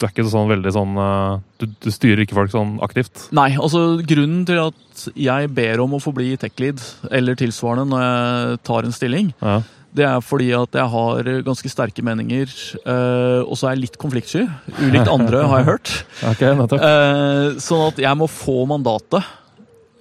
[0.00, 3.26] Du er ikke sånn veldig sånn eh, du, du styrer ikke folk sånn aktivt?
[3.36, 6.80] Nei, altså grunnen til at jeg ber om å få bli tech-lead
[7.12, 9.58] eller tilsvarende når jeg tar en stilling, Ja.
[9.96, 12.50] Det er fordi at jeg har ganske sterke meninger,
[12.84, 14.44] uh, og så er jeg litt konfliktsky.
[14.78, 15.94] Ulikt andre, har jeg hørt.
[16.30, 16.52] Okay.
[16.52, 19.24] Eh, sånn at jeg må få mandatet.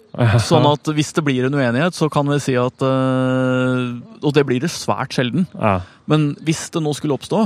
[0.50, 3.94] Sånn at hvis det blir en uenighet, så kan vi si at uh,
[4.26, 5.46] Og det blir det svært sjelden.
[5.54, 5.80] Ja,
[6.10, 7.44] Men hvis det nå skulle oppstå,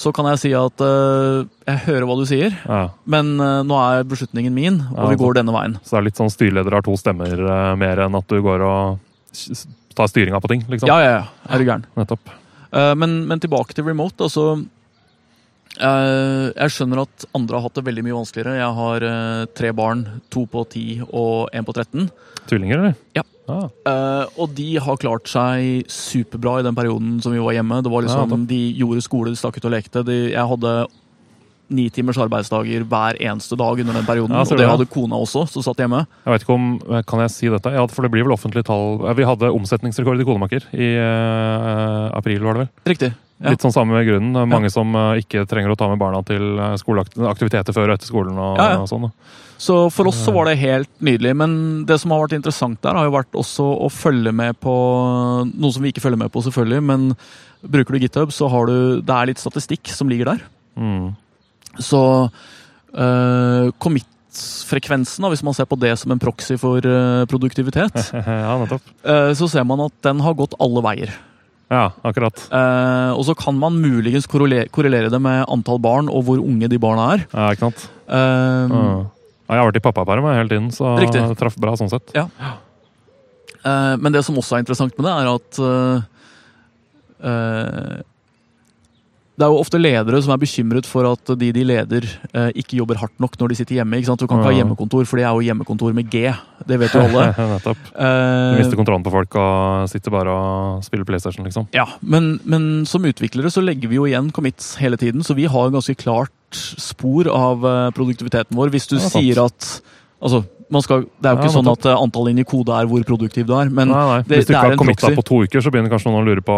[0.00, 2.82] så kan jeg si at uh, jeg hører hva du sier, ja.
[3.04, 5.76] men uh, nå er beslutningen min, og Ja, vi går denne veien.
[5.84, 8.64] Så det er litt sånn styreleder har to stemmer uh, mer enn at du går
[8.64, 8.98] og
[10.04, 10.88] s- styringa på ting, liksom?
[10.88, 11.24] Ja, ja, ja.
[11.48, 11.84] Er du gæren.
[11.96, 12.32] Nettopp.
[12.72, 14.22] Uh, men, men tilbake til remote.
[14.28, 14.64] Altså,
[15.80, 18.56] Uh, jeg skjønner at andre har hatt det veldig mye vanskeligere.
[18.58, 20.02] Jeg har uh, tre barn.
[20.34, 22.08] To på 10 og én på 13.
[22.50, 22.96] Tvillinger, eller?
[23.16, 23.22] Ja.
[23.50, 27.80] Ah, Uh, og de har klart seg superbra i den perioden som vi var hjemme.
[27.82, 30.04] Det var Ja, liksom, De gjorde skole, de stakk ut og lekte.
[30.06, 30.74] De, jeg hadde
[31.70, 34.34] ni timers arbeidsdager hver eneste dag under den perioden.
[34.34, 34.68] Ja, og det det.
[34.72, 36.04] hadde kona også, som satt hjemme.
[36.26, 36.68] jeg vet ikke om,
[37.06, 37.72] Kan jeg si dette?
[37.74, 39.00] Ja, for det blir vel offentlige tall.
[39.16, 42.72] Vi hadde omsetningsrekord i Konemaker i uh, april, var det vel?
[42.94, 43.12] Riktig.
[43.40, 43.54] Ja.
[43.54, 44.36] Litt sånn samme grunnen.
[44.50, 44.74] Mange ja.
[44.74, 48.36] Som eh, ikke trenger å ta med barna til aktiviteter før og etter skolen.
[48.36, 48.74] og, ja.
[48.82, 49.06] og sånn.
[49.60, 51.32] Så for oss så var det helt nydelig.
[51.40, 51.54] Men
[51.88, 54.74] det som har vært interessant der, har jo vært også å følge med på
[55.48, 56.84] noe som vi ikke følger med på, selvfølgelig.
[56.90, 57.08] Men
[57.60, 60.44] bruker du GitHub, så har du Det er litt statistikk som ligger der.
[60.76, 61.16] Mm.
[61.78, 68.56] Så uh, commit-frekvensen, hvis man ser på det som en proxy for eh, produktivitet, ja,
[68.58, 71.14] eh, så ser man at den har gått alle veier.
[71.70, 72.42] Ja, akkurat.
[72.50, 76.80] Eh, og så kan man muligens korrelere, det med antall barn og hvor unge de
[76.82, 77.24] barna er.
[77.30, 77.88] Ja, ikke sant?
[78.10, 78.84] Eh, Ja.
[79.50, 81.24] Ja, jeg har vært i pappaperm hele tiden, så Riktig.
[81.34, 82.12] traff bra sånn sett.
[82.14, 86.02] Eh, men det som også er interessant med det, er at eh,
[87.26, 87.96] eh,
[89.38, 92.04] Det er jo ofte ledere som er bekymret for at de de leder,
[92.34, 93.96] eh, ikke jobber hardt nok når de sitter hjemme.
[93.96, 94.20] ikke sant?
[94.20, 96.26] Du kan ikke ha hjemmekontor, for det er jo hjemmekontor med G.
[96.68, 97.24] Det vet jo alle.
[97.54, 97.78] nettopp.
[97.88, 101.68] Du Eh, mister kontrollen på folk og sitter bare og spiller PlayStation, liksom.
[101.72, 105.46] ja, men, men som utviklere så legger vi jo igjen commits hele tiden, så vi
[105.48, 106.30] har ganske klart
[106.76, 108.74] spor av eh, produktiviteten vår.
[108.74, 109.80] Hvis du sier at
[110.20, 110.42] Altså,
[110.78, 113.02] skal, det er jo Ja, ikke sånn at antallet antall inn i kode er hvor
[113.02, 114.18] produktiv du er, men nei, nei.
[114.22, 116.44] det- Hvis du ikke har committa på to uker, så begynner kanskje noen å lure
[116.46, 116.54] på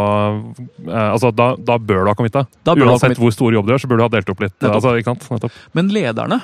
[0.93, 2.45] eh, altså, da, da bør du ha committa.
[2.69, 4.59] Uansett hvor stor jobb du gjør, så bør du ha delt opp litt.
[4.69, 5.49] Altså, ikke sant?
[5.73, 6.43] Men lederne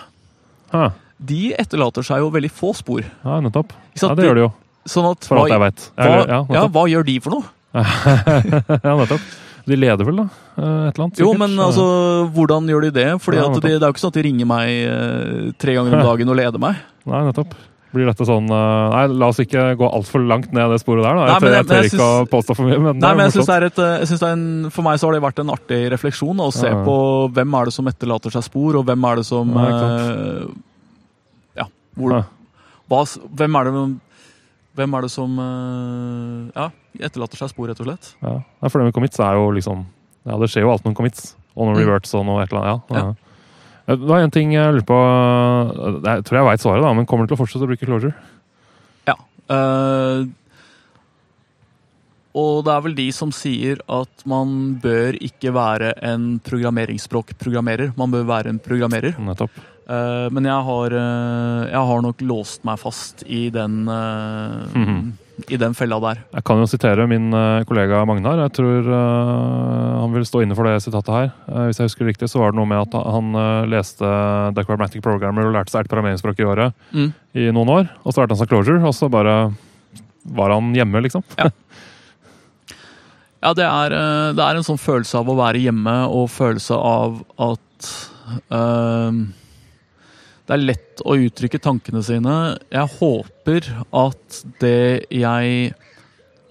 [0.73, 0.87] ha.
[1.21, 3.05] de etterlater seg jo veldig få spor.
[3.05, 3.77] ja, nettopp.
[4.01, 4.53] Ja, det gjør de jo,
[4.89, 7.45] Sånn at, for alt jeg vet hva, Ja, ja, hva gjør de for noe?
[7.77, 9.21] ja, nettopp.
[9.69, 10.25] De leder vel, da?
[10.57, 11.19] eh, Et eller annet?
[11.21, 11.85] Jo, men altså,
[12.33, 13.09] hvordan gjør de det?
[13.21, 15.93] Fordi Ja, de, Det er jo ikke sånn at de ringer meg eh, tre ganger
[15.99, 16.79] om dagen og leder meg.
[17.09, 17.55] Nei, nettopp.
[17.89, 21.15] Blir dette sånn eh, Nei, la oss ikke gå altfor langt ned det sporet der.
[21.17, 21.27] da.
[21.31, 23.47] Jeg, tør, jeg- jeg tør ikke å påstå for mye, men Nei, men jeg synes
[23.49, 25.53] det er et, jeg synes det er en, For meg så har det vært en
[25.55, 26.83] artig refleksjon å se Ja.
[26.85, 26.97] på
[27.33, 30.45] hvem er det som etterlater seg spor, og hvem er det som Ja, eh,
[31.63, 31.65] Ja,
[31.97, 32.23] hvor, Ja.
[32.91, 33.01] hva,
[33.35, 34.01] hvem er det
[34.79, 36.69] hvem er det som eh, ja,
[37.01, 38.13] etterlater seg spor, rett og slett?
[38.23, 38.37] Ja.
[38.69, 39.87] For det med commits er jo liksom
[40.29, 41.35] Ja, det skjer jo alt noen commits.
[41.57, 42.83] Og noen reverts og noe et eller annet.
[42.93, 42.97] Ja.
[42.99, 43.15] ja.
[43.89, 44.97] Det var en ting jeg lurer på
[46.05, 48.13] Jeg tror jeg veit svaret, da, men kommer du til å fortsette å bruke closure?
[49.09, 49.15] Ja.
[49.49, 50.29] Uh,
[52.39, 57.95] og det er vel de som sier at man bør ikke være en programmeringsspråkprogrammerer.
[57.99, 59.17] Man bør være en programmerer.
[59.25, 59.57] Nettopp.
[59.89, 65.01] Uh, men jeg har, uh, jeg har nok låst meg fast i den, mm Mhm.
[65.47, 66.19] I den fella der.
[66.35, 68.41] Jeg kan jo sitere min eh, kollega Magnar.
[68.43, 71.29] Jeg tror eh, han vil stå inne for det sitatet her.
[71.47, 73.27] Eh, hvis jeg husker riktig, så var det noe med at han
[73.71, 74.09] leste
[74.57, 77.13] The Chromatic Programmer og lærte seg et programmeringsspråk i året Mm.
[77.39, 77.85] i noen år.
[78.05, 79.37] Og så lærte han seg closure, og så bare
[80.29, 81.23] var han hjemme, liksom.
[81.39, 81.49] Ja,
[83.57, 83.95] det er,
[84.35, 87.93] det er en sånn følelse av å være hjemme og følelse av at
[88.51, 89.13] eh,
[90.49, 92.35] Det er lett å uttrykke tankene sine.
[92.73, 95.75] Jeg håper at det jeg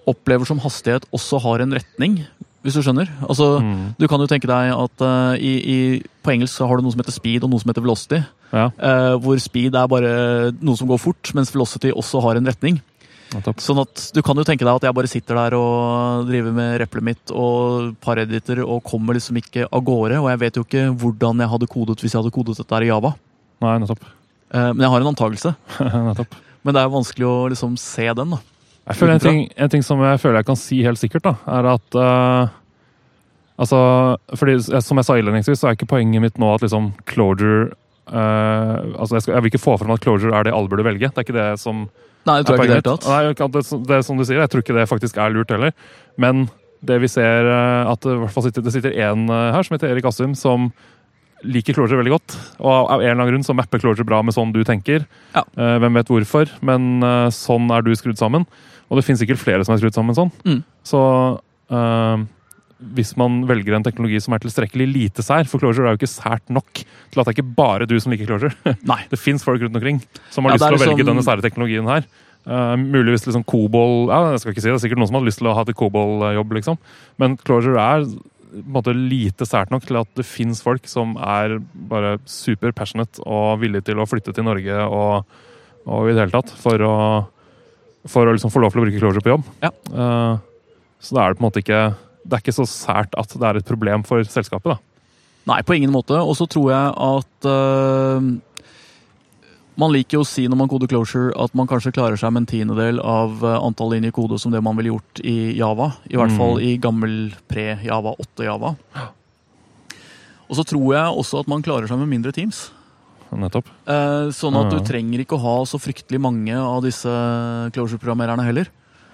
[0.08, 2.20] opplever som hastighet, også har en retning,
[2.64, 3.10] hvis du skjønner.
[3.28, 3.94] Altså, Mm.
[3.98, 5.78] Du kan jo tenke deg at uh, i, i,
[6.22, 8.22] på engelsk har du noe som heter speed og noe som heter velocity.
[8.52, 10.12] Ja, Uh, hvor speed er bare
[10.62, 12.80] noe som går fort, mens velocity også har en retning.
[13.34, 16.54] Ja, Sånn at Du kan jo tenke deg at jeg bare sitter der og driver
[16.56, 20.16] med replet mitt og parediter og kommer liksom ikke av gårde.
[20.22, 22.86] Og jeg vet jo ikke hvordan jeg hadde kodet hvis jeg hadde kodet dette her
[22.86, 23.12] i Java.
[23.64, 24.04] Nei, nettopp.
[24.54, 25.54] Eh, men jeg har en antakelse.
[26.10, 26.38] nettopp.
[26.66, 28.36] Men det er vanskelig å liksom se den.
[28.36, 28.40] da.
[28.88, 31.34] Jeg føler en ting, en ting som jeg føler jeg kan si helt sikkert, da,
[31.58, 32.54] er at uh,
[33.58, 33.78] Altså,
[34.38, 34.52] fordi
[34.86, 37.72] Som jeg sa innledningsvis, så er ikke poenget mitt nå at liksom closure
[38.06, 40.86] uh, altså jeg, skal, jeg vil ikke få fram at closure er det alle burde
[40.86, 41.10] velge.
[41.10, 41.88] Det er ikke det som
[42.28, 43.08] Nei, tror det poenget mitt.
[43.08, 45.74] Nei, det, det er som du sier, jeg tror ikke det faktisk er lurt heller.
[46.20, 46.46] Men
[46.86, 50.06] det vi ser eh, at det, sitter, det sitter en eh, her som heter Erik
[50.08, 50.70] Assum, som
[51.46, 52.38] liker closure veldig godt.
[52.58, 55.04] Og av en eller annen grunn så mapper closure bra med sånn du tenker.
[55.36, 55.44] Ja.
[55.58, 58.46] Uh, hvem vet hvorfor, men uh, sånn er du skrudd sammen.
[58.88, 60.32] Og det finnes sikkert flere som er skrudd sammen sånn.
[60.48, 60.60] Mm.
[60.86, 61.00] Så
[61.38, 62.16] uh,
[62.94, 66.10] hvis man velger en teknologi som er tilstrekkelig lite sær, for closure er jo ikke
[66.10, 68.54] sært nok til at det er ikke bare du som liker closure.
[68.90, 69.02] Nei.
[69.10, 71.12] Det fins folk rundt omkring som har Ja, lyst til å velge sånn...
[71.12, 72.08] denne sære teknologien her.
[72.48, 75.24] Uh, muligvis liksom Kobol ja, jeg skal ikke si det, er sikkert noen som har
[75.26, 76.78] lyst til å ha til Kobol-jobb, liksom.
[77.20, 78.06] Men Closure er
[78.68, 81.58] måte lite sært nok til at det fins folk som er
[81.90, 85.38] bare super passionate og villige til å flytte til Norge og,
[85.88, 86.96] og i det hele tatt for å,
[88.08, 89.48] for å liksom få lov til å bruke Closure på jobb.
[89.64, 89.72] Ja.
[89.92, 91.82] Uh, så da er det på en måte ikke
[92.26, 94.74] Det er ikke så sært at det er et problem for selskapet.
[94.74, 94.78] da.
[95.48, 96.18] Nei, på ingen måte.
[96.18, 98.26] Og så tror jeg at eh,
[99.78, 102.42] Man liker jo å si når man koder closure at man kanskje klarer seg med
[102.42, 105.92] en tiendedel av eh, antall linjer kode som det man ville gjort i Java.
[106.10, 106.38] I hvert Mm.
[106.40, 107.14] fall i gammel
[107.48, 108.72] pre-Java 8-Java.
[110.48, 112.70] Og så tror jeg også at man klarer seg med mindre teams.
[113.28, 113.66] Nettopp.
[113.86, 117.10] Eh, sånn at du trenger ikke å ha så fryktelig mange av disse
[117.76, 118.70] closure-programmererne heller.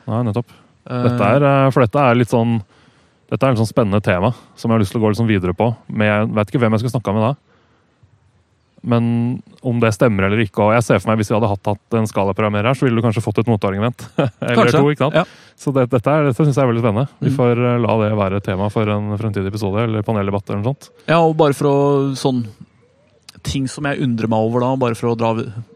[0.07, 0.47] Nei, nettopp.
[0.87, 2.63] Eh, Dette er, for dette er litt sånn
[3.31, 5.55] Dette er et sånn spennende tema som jeg har lyst til å gå sånn videre
[5.57, 5.75] på.
[5.89, 7.31] Men jeg vet ikke hvem jeg skal snakke med da.
[8.85, 10.61] Men om det stemmer eller ikke.
[10.61, 13.01] og jeg ser for meg Hvis vi hadde hatt, hatt en skalaprogrammerer her, så ville
[13.01, 14.05] du kanskje fått et motargument.
[14.19, 14.77] eller Kanskje.
[14.83, 15.15] to, ikke sant?
[15.17, 15.25] Ja.
[15.57, 17.07] Så det, dette, er, dette syns jeg er veldig spennende.
[17.25, 17.37] Vi Mm.
[17.39, 20.51] får eh, la det være tema for en fremtidig episode eller paneldebatt.
[20.51, 20.91] eller noe sånt.
[21.09, 21.79] Ja, og bare for å
[22.19, 22.45] sånn
[23.45, 25.35] Ting som jeg undrer meg over, da, bare for å dra,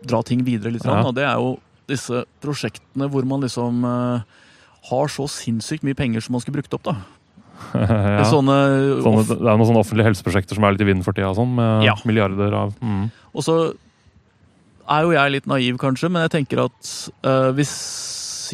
[0.08, 1.02] dra ting videre litt, Ja.
[1.04, 4.22] da, det er jo disse prosjektene hvor man liksom eh,
[4.88, 6.94] har så sinnssykt mye penger som man skulle brukt opp, da.
[7.74, 8.24] Ja.
[8.32, 8.56] Sånne,
[9.04, 11.54] Sånne, det er noen sånne offentlige helseprosjekter som er litt i vinden for tida, sånn,
[11.58, 11.96] med Ja.
[12.08, 13.04] milliarder av mm.
[13.34, 13.58] Og så
[14.88, 16.92] er jo jeg litt naiv, kanskje, men jeg tenker at
[17.26, 17.74] uh, hvis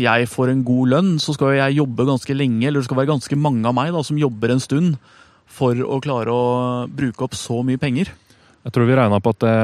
[0.02, 3.12] jeg får en god lønn, så skal jeg jobbe ganske lenge, eller det skal være
[3.12, 4.96] ganske mange av meg da, som jobber en stund
[5.54, 6.44] for å klare å
[6.90, 8.10] bruke opp så mye penger.
[8.64, 9.54] Jeg tror vi regna på at det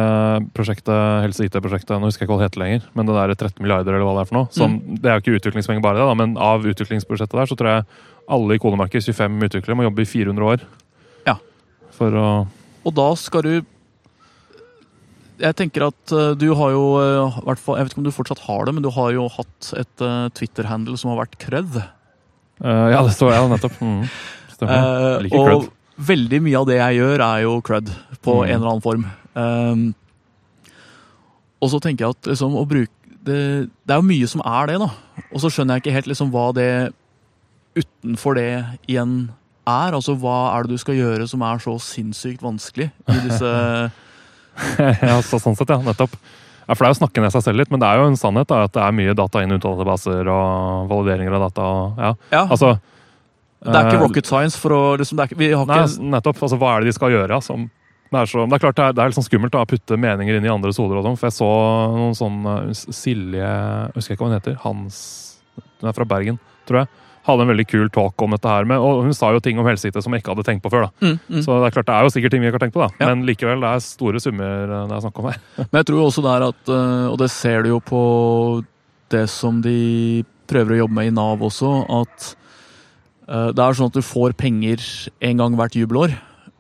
[0.53, 0.93] prosjektet,
[1.25, 4.05] helse-IT-prosjektet, nå husker jeg ikke hva det heter lenger, men det der 13 milliarder eller
[4.05, 5.01] hva det er for noe, som, Mm.
[5.01, 7.87] det er jo ikke utviklingspenger bare det, da, men av utviklingsbudsjettet der, så tror jeg
[8.29, 10.61] alle i kodemarkedet, 25 utviklere, må jobbe i 400 år.
[11.27, 11.39] Ja.
[11.97, 12.27] For å
[12.85, 13.53] Og da skal du
[15.41, 18.65] Jeg tenker at eh, du har jo eh, Jeg vet ikke om du fortsatt har
[18.69, 21.81] det, men du har jo hatt et eh, Twitter-handle som har vært krødd.
[22.61, 23.81] Uh, Ja, det står jeg nettopp.
[23.81, 24.03] Mm.
[24.53, 25.21] Stemmer.
[25.25, 25.71] Uh, og.
[26.01, 27.91] Veldig mye av det jeg gjør, er jo crud
[28.25, 28.45] på Mm.
[28.49, 29.05] en eller annen form.
[29.35, 29.95] Um,
[31.61, 32.91] og så tenker jeg at liksom, å bruke
[33.21, 34.89] det, det er jo mye som er det, da.
[35.31, 36.71] Og så skjønner jeg ikke helt liksom, hva det
[37.77, 38.47] utenfor det
[38.89, 39.31] igjen
[39.69, 39.93] er.
[39.93, 43.51] Altså hva er det du skal gjøre som er så sinnssykt vanskelig i disse
[45.05, 45.79] ja, så, sånn sett, ja.
[45.85, 46.17] Nettopp.
[46.67, 48.09] Ja, for Det er jo å snakke ned seg selv litt, men det er jo
[48.11, 51.63] en sannhet da, at det er mye data inn i databaser og valideringer av data.
[51.67, 52.11] Og, ja.
[52.35, 52.73] Ja, Altså,
[53.61, 55.83] det er ikke eh, rocket science for å liksom, det ikke, Vi har Nei,
[56.15, 56.39] nettopp.
[56.47, 57.41] Altså, hva er det de skal gjøre?
[57.45, 57.67] Som,
[58.09, 59.69] det, er så, det er klart det er, det er litt sånn skummelt da, å
[59.69, 61.01] putte meninger inn i andres hoder.
[61.01, 61.51] og sånn, For jeg så
[61.99, 64.57] noen sånn uh, Silje Jeg husker ikke hva hun heter.
[64.65, 64.97] Hans
[65.83, 66.93] Hun er fra Bergen, tror jeg.
[67.29, 68.65] Hadde en veldig kul talk om dette her.
[68.65, 70.89] Med, og hun sa jo ting om helse-IT som jeg ikke hadde tenkt på før.
[70.89, 71.05] da.
[71.05, 71.45] mm, mm.
[71.45, 72.91] Så det er klart det er jo sikkert ting vi ikke har tenkt på, da.
[72.97, 73.13] Ja.
[73.13, 75.41] Men likevel, det er store summer uh, det er snakk om her.
[75.69, 78.03] Men jeg tror også det er at, eh, og det ser du jo på
[79.13, 79.79] det som de
[80.51, 82.40] prøver å jobbe med i Nav også, at eh,
[83.31, 84.83] det er sånn at du får penger
[85.23, 86.17] en gang hvert jubelår.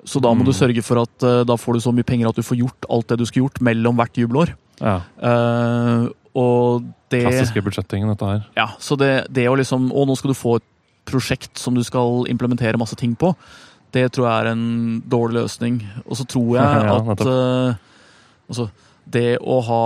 [0.07, 0.47] Så da må Mm.
[0.49, 2.87] du sørge for at eh, da får du så mye penger at du får gjort
[2.89, 4.55] alt det du skulle gjort mellom hvert jubelår.
[4.81, 8.45] Ja, Uh, og det Klassiske budsjettingen, dette her.
[8.57, 10.65] Ja, så det, det å liksom Og nå skal du få et
[11.11, 13.35] prosjekt som du skal implementere masse ting på.
[13.93, 15.81] Det tror jeg er en dårlig løsning.
[16.07, 17.75] Og så tror jeg Ja, at eh,
[18.49, 18.69] altså,
[19.11, 19.83] det å ha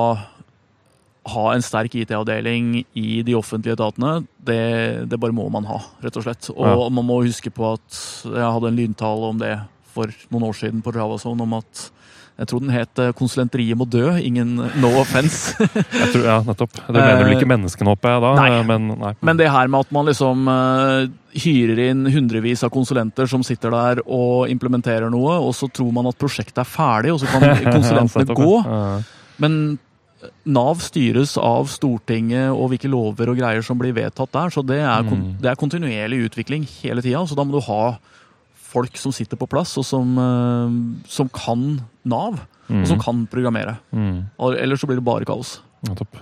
[1.25, 6.19] ha en sterk IT-avdeling i de offentlige etatene, det, det bare må man ha, rett
[6.21, 6.51] og slett.
[6.53, 6.89] Og Ja.
[6.93, 9.55] man må huske på at jeg hadde en lyntale om det
[9.95, 11.91] for noen år siden på JavaZone, om at
[12.35, 14.19] jeg tror den het eh, 'Konsulenteriet må dø'.
[14.19, 15.55] Ingen no offence.
[16.03, 16.73] Jeg tror, ja, nettopp.
[16.75, 18.33] Det mener vel ikke menneskene, håper jeg da.
[18.33, 18.63] Eh, nei.
[18.67, 19.13] Men, nei.
[19.23, 23.71] Men det her med at man liksom uh, hyrer inn hundrevis av konsulenter som sitter
[23.71, 27.47] der og implementerer noe, og så tror man at prosjektet er ferdig, og så kan
[27.79, 29.05] konsulentene ja, gå.
[29.39, 29.79] Men
[30.47, 34.81] Nav styres av Stortinget og hvilke lover og greier som blir vedtatt der, så det
[34.81, 35.39] er, Mm.
[35.41, 37.23] det er kontinuerlig utvikling hele tida.
[37.27, 37.99] Så da må du ha
[38.75, 43.03] folk som sitter på plass, og som, eh, som kan Nav, og som Mm.
[43.05, 43.79] kan programmere.
[43.95, 44.25] Mm.
[44.59, 45.61] Ellers så blir det bare kaos.
[45.97, 46.17] Topp.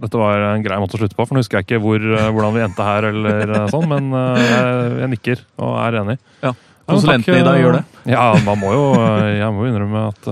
[0.00, 2.30] Dette var en grei måte å slutte på, for nå husker jeg ikke hvor, eh,
[2.30, 6.18] hvordan vi endte her, eller eh, sånn, men jeg, jeg nikker og er enig.
[6.42, 6.52] Ja,
[6.86, 7.84] konsulentene i deg gjør det.
[8.06, 10.28] Ja, man må jo, jeg må jo innrømme at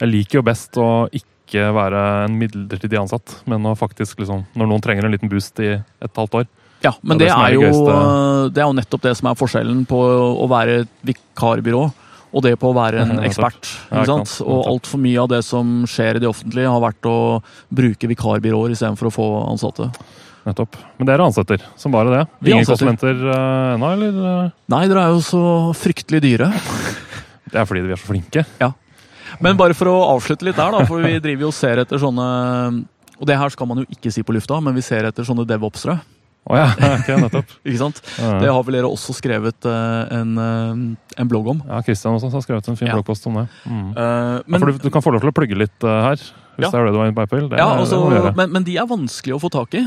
[0.00, 4.68] jeg liker jo best å ikke være en midlertidig ansatt, men å faktisk liksom, når
[4.70, 6.46] noen trenger en liten boost i et halvt år.
[6.84, 9.38] Ja, men Det det, er det er jo, det er jo nettopp det som er
[9.40, 11.88] forskjellen på å være et vikarbyrå
[12.28, 13.66] og det på å være en ekspert.
[13.90, 14.44] Ja, Ikke ikke.
[14.46, 17.16] Og altfor mye av det som skjer i det offentlige, har vært å
[17.72, 19.88] bruke vikarbyråer istedenfor å få ansatte.
[20.46, 20.76] Nettopp.
[21.00, 22.20] Men dere ansetter, som bare det.
[22.44, 22.84] Vi Ingen ansetter.
[22.86, 24.20] konsulenter uh, ennå, eller?
[24.46, 24.52] eh?
[24.76, 25.42] Nei, dere er jo så
[25.76, 26.52] fryktelig dyre.
[27.50, 28.42] Det er fordi vi er så flinke.
[29.44, 32.00] Men bare for å avslutte litt der, da, for vi driver jo og ser etter
[32.02, 32.28] sånne
[33.18, 35.46] Og det her skal man jo ikke si på lufta, men vi ser etter sånne
[35.48, 35.98] devopsere.
[36.48, 37.50] Oh, ja, ok, nettopp.
[37.66, 37.98] Ikke sant?
[38.16, 38.38] Ja.
[38.40, 41.58] Det har vel dere også skrevet eh, en, eh, en blogg om.
[41.66, 43.46] Ja, Kristian også har skrevet en fin bloggpost om det.
[43.68, 43.90] Mm.
[43.92, 46.16] Ja, for du, du kan få lov til å plugge litt her,
[46.56, 47.50] hvis det er det du har på, Apple.
[47.50, 48.00] Det, Ja, altså,
[48.38, 49.84] men, men de er vanskelig å få tak i.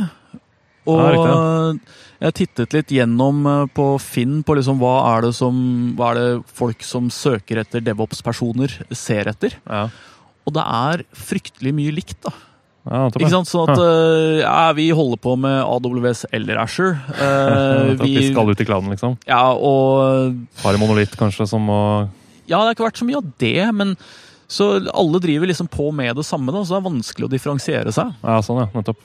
[0.90, 5.34] Og Ja, riktig, jeg tittet litt gjennom eh, på Finn på liksom hva er det
[5.38, 5.58] som
[5.98, 9.58] Hva er det folk som søker etter DevOps-personer, ser etter.
[9.66, 9.88] Ja,
[10.46, 12.34] Og det er fryktelig mye likt, da.
[12.90, 13.50] ja Ikke sant?
[13.50, 16.98] Sånn at eh, ja, vi holder på med AWS eller Asher.
[17.18, 19.18] Eh, vi, vi skal ut i clouden, liksom.
[19.30, 21.80] Ja, og Har en monolitt, kanskje, som må
[22.46, 23.96] Ja, det har ikke vært så mye av det, men
[24.52, 27.94] så alle driver liksom på med det samme, da, så det er vanskelig å differensiere
[27.96, 28.12] seg.
[28.20, 28.70] Ja, sånn, ja.
[28.76, 29.00] Nettopp.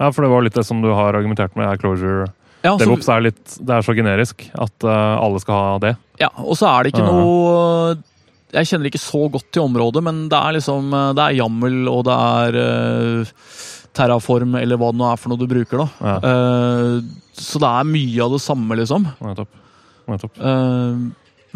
[0.00, 2.30] Ja, for det var litt det som du har argumentert med, er closure.
[2.64, 5.94] Ja, så, DevOps er litt Det er så generisk at uh, alle skal ha det.
[6.20, 7.94] ja, og så er det ikke noe
[8.52, 12.02] Jeg kjenner ikke så godt til området, men det er liksom Det er jammel, og
[12.10, 13.32] det er uh,
[13.96, 15.88] Terraform, eller hva det nå er for noe du bruker, da.
[16.04, 17.00] Ja, Uh,
[17.40, 19.06] så det er mye av det samme, liksom.
[19.24, 19.48] nettopp.
[20.12, 20.36] nettopp.
[20.44, 20.98] Eh,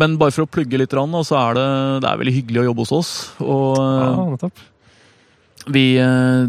[0.00, 1.66] men bare for å plugge litt, rann, så er det,
[2.00, 3.10] det er veldig hyggelig å jobbe hos oss.
[3.44, 4.62] Og Ja, eh, nettopp.
[5.76, 6.48] vi eh,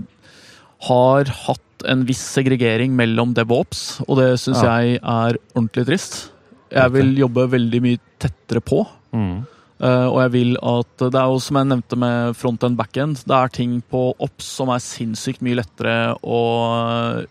[0.88, 4.80] har hatt en viss segregering mellom dev og det syns Ja.
[4.82, 6.32] jeg er ordentlig trist.
[6.72, 8.86] Jeg vil jobbe veldig mye tettere på.
[9.14, 9.46] Mm.
[9.76, 13.36] Uh, og jeg vil at Det er jo som jeg nevnte med front-end back-end, det
[13.36, 16.40] er ting på ops som er sinnssykt mye lettere å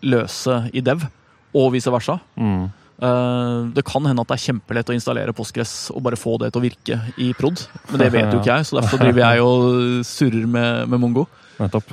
[0.05, 1.07] løse i dev,
[1.57, 2.19] og vice versa.
[2.37, 2.67] Mm.
[3.01, 6.53] Uh, Det kan hende at det er kjempelett å installere Postgres og bare få det
[6.53, 9.41] til å virke i prod, men det vet jo ikke jeg, så derfor driver jeg
[9.41, 11.25] og surrer med, med Mongo.
[11.59, 11.89] Nettopp.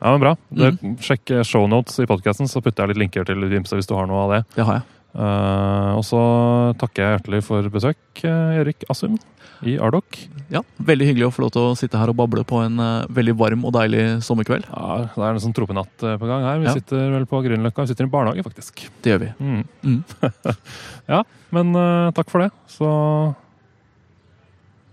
[0.00, 0.36] Ja, men Bra.
[0.48, 0.70] Det,
[1.04, 4.24] sjekk shownotes i podkasten, så putter jeg litt linker til Ymse hvis du har noe
[4.24, 4.40] av det.
[4.56, 4.88] Det har jeg.
[5.10, 6.20] Uh, og så
[6.78, 9.16] takker jeg hjertelig for besøk, eh, Erik Assum
[9.66, 10.16] i Ardok.
[10.54, 13.08] Ja, Veldig hyggelig å få lov til å sitte her og bable på en uh,
[13.10, 14.68] veldig varm og deilig sommerkveld.
[14.70, 16.62] Ja, Det er en sånn tropenatt på gang her.
[16.62, 16.76] Vi Ja.
[16.78, 17.82] sitter vel på Grünerløkka.
[17.84, 18.86] Vi sitter i en barnehage, faktisk.
[19.02, 19.32] Det gjør vi.
[19.42, 19.64] Mm.
[19.84, 20.00] Mm.
[21.16, 21.22] ja,
[21.58, 22.52] men uh, takk for det.
[22.70, 22.88] Så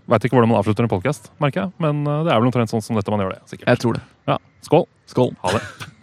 [0.08, 1.74] Veit ikke hvordan man avslutter en podkast, merker jeg.
[1.84, 3.42] Men eh, det er vel omtrent sånn som dette man gjør det.
[3.50, 3.68] sikkert.
[3.68, 4.04] Jeg tror det.
[4.30, 4.86] Ja, Skål!
[5.12, 5.34] Skål.
[5.44, 5.62] Ha det.